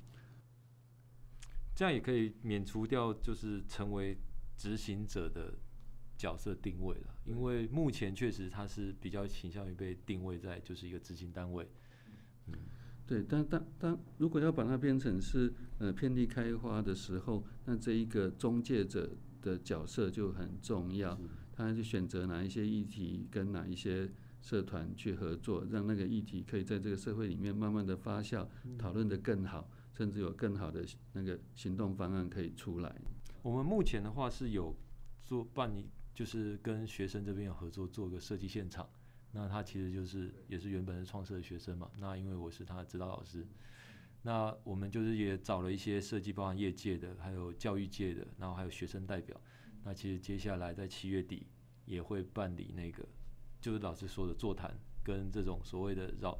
[1.77, 4.17] 这样也可以免除掉就是成为
[4.57, 5.53] 执行者的。
[6.17, 11.69] 角色定位了，因为目前确实它是比较倾向于被定位在就是一个执行单位。
[12.47, 12.55] 嗯，
[13.07, 19.11] 对，但但但如果要把它变成是呃遍地开花的时候，那这一个中介者
[19.43, 21.19] 的角色就很重要。
[21.57, 24.11] 他就选择哪一些议题跟哪一些
[24.43, 28.45] 社团去合作，让那个议题可以在这个社会里面慢慢的发酵，
[28.77, 33.01] 讨论的更好，甚至有更好的那个行动方案可以出来。
[33.43, 34.75] 我们目前的话是有
[35.23, 35.89] 做办理。
[36.15, 38.89] 就是跟学生这边有合作，做个设计现场。
[39.33, 41.91] 那他其实就是也是原本是创设的学生嘛。
[41.99, 43.45] 那因为我是他的指导老师，
[44.23, 49.39] 那我们就是也找了一些设计，包含业界的，还有教育界的，然后还有学生代表。
[49.83, 51.49] 那其实接下来在七月底
[51.85, 53.05] 也会办理那个，
[53.61, 54.73] 就是老师说的座谈，
[55.03, 56.39] 跟这种所谓的绕，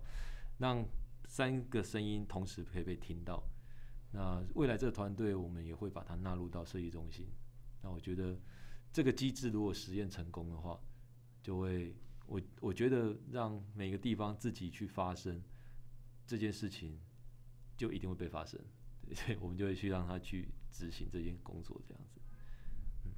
[0.59, 0.87] 让
[1.27, 3.43] 三个声音同时可以被听到。
[4.13, 7.27] 那未来这个团队，我们也会把它纳入到设计中心。
[7.83, 8.39] 那我觉得。
[8.95, 10.79] 这个机制如果实验成功的话，
[11.43, 11.97] 就会
[12.27, 15.43] 我我觉得让每个地方自己去发生
[16.25, 16.97] 这件事情，
[17.77, 18.61] 就一定会被发生，
[19.13, 22.21] 所以我们就会去让他去执行这件工作，这样子。
[23.05, 23.11] 嗯，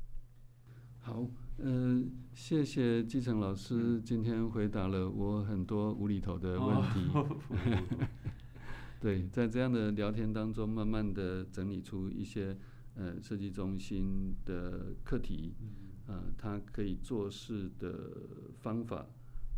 [1.00, 1.28] 好，
[1.58, 7.10] 嗯、呃，谢谢基诚老师今天回答了我很多无厘头的问题。
[7.12, 7.36] 哦、
[8.98, 12.56] 对，在这样的聊天当中，慢慢的整理出一些
[12.96, 15.54] 呃设计中心的课题，
[16.06, 18.10] 啊、呃，他可以做事的
[18.58, 19.06] 方法，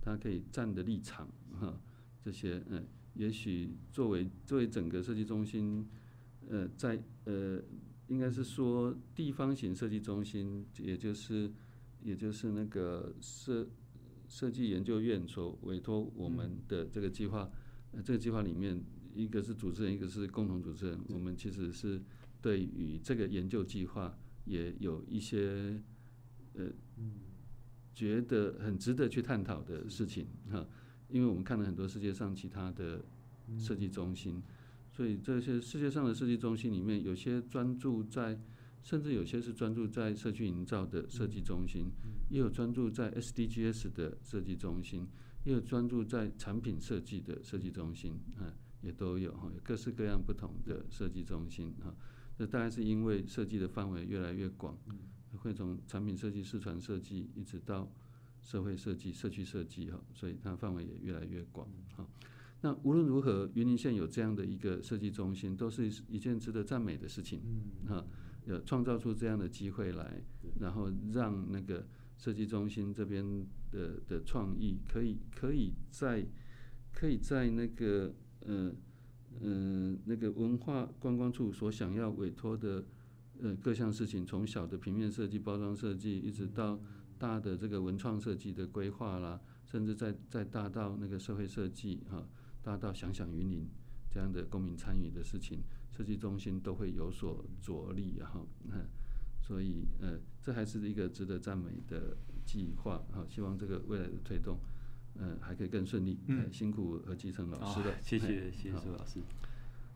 [0.02, 1.27] 他可以站的立场，
[1.59, 1.81] 哈，
[2.20, 2.78] 这些嗯。
[2.78, 2.85] 呃
[3.15, 5.85] 也许作为作为整个设计中心，
[6.48, 7.60] 呃，在呃，
[8.06, 11.51] 应该是说地方型设计中心，也就是
[12.01, 13.69] 也就是那个设
[14.28, 17.51] 设计研究院所委托我们的这个计划，
[17.90, 18.81] 呃，这个计划里面，
[19.16, 22.01] 一个是主持人，一个是共同主持人，我们其实是
[22.40, 25.82] 对于这个研究计划也有一些
[26.55, 26.66] 呃，
[27.94, 30.66] 觉得很值得去探讨的事情哈。
[31.09, 33.02] 因为我们看了很多世界上其他的
[33.59, 34.43] 设计中心，
[34.93, 38.39] 所以这些世界上的设计中心里面，有些专注在，
[38.82, 41.86] 甚至有些是专注在社区营造的设计中心，
[42.28, 45.09] 也有专注在 SDGs 的设计中心，
[45.44, 48.52] 也有专注在产品设计的设计中心，啊，
[48.82, 51.94] 也都有哈，各式各样不同的设计中心哈。
[52.39, 54.78] 这大概是因为设计的范围越来越广，
[55.36, 57.93] 会从产品设计、市场设计一直到。
[58.40, 62.06] 社会设计、社区设计哈，所以它范围也越来越广哈。
[62.62, 67.43] 那无论如何，云林县有这样的一个设计中心，都是一件值得赞美的事情
[67.86, 68.06] 哈。
[68.47, 70.23] 有创造出这样的机会来，
[70.60, 71.86] 然后让那个
[72.16, 76.24] 设计中心这边的的创意，可以可以在
[76.93, 78.15] 可以在那个
[78.47, 78.74] 嗯
[79.43, 82.85] 嗯、那个文化观光处所想要委托的
[83.40, 86.81] 呃各项事情，从小的平面设计、包装设计，一直到。
[87.20, 92.24] 大的这个文创设计的规划啦，甚至再再大到那个社会设计哈，
[92.62, 93.66] 大到想想云林
[94.09, 95.59] 这样的公民参与的事情，
[95.90, 98.47] 设计中心都会有所着力哈。
[99.43, 102.16] 所以呃，这还是一个值得赞美的
[102.47, 103.27] 计划哈。
[103.28, 104.56] 希望这个未来的推动，
[105.18, 106.18] 呃，还可以更顺利。
[106.28, 109.20] 嗯，辛苦何基诚老师了，谢谢谢谢苏老师。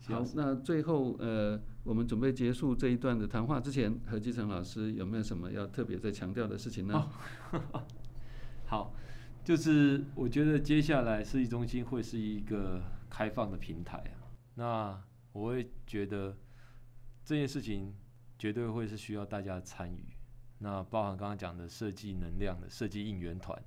[0.04, 7.08] 好，那最后呃，我们准备结束这一段的谈话之前，何基诚老师有没有什么要特别再强调的事情呢？
[7.52, 7.86] 哦、
[8.66, 8.94] 好，
[9.44, 14.26] 就是我觉得接下来设计中心会是一个开放的平台啊。
[14.56, 16.36] 那我会觉得
[17.24, 17.94] 这件事情
[18.36, 20.04] 绝对会是需要大家参与。
[20.58, 23.60] 那包含刚刚讲的设计能量的设计应援团，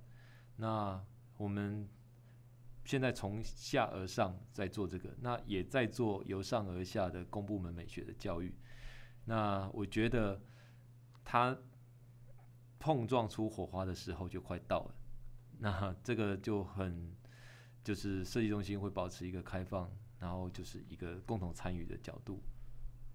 [0.57, 1.02] 那
[1.38, 1.88] 我们。
[2.88, 8.53] 现在从下而上在做这个，那也在做由上而下的公部门美学的教育。
[9.24, 10.40] 那我觉得，
[11.24, 11.57] 它
[12.78, 14.95] 碰撞出火花的时候就快到了。
[15.57, 17.16] 那这个就很，
[17.84, 22.40] 就是设计中心会保持一个开放，然后就是一个共同参与的角度。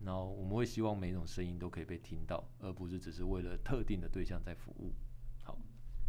[0.01, 4.93] 然后我们会希望每种声音都可以被听到，而不是只是为了特定的对象在服务。
[5.45, 5.57] 好，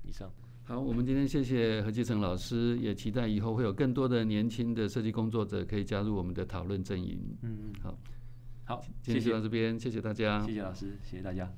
[0.01, 0.33] 以上。
[0.63, 7.19] 好，我们今天谢谢何继成老师，也期待以后会有更多的年轻的设计工作者可以加入我们的讨论阵营。
[7.41, 7.97] 嗯嗯，好，
[8.63, 11.51] 好，今天就到这边，谢谢，谢谢大家，谢谢老师，谢谢大家。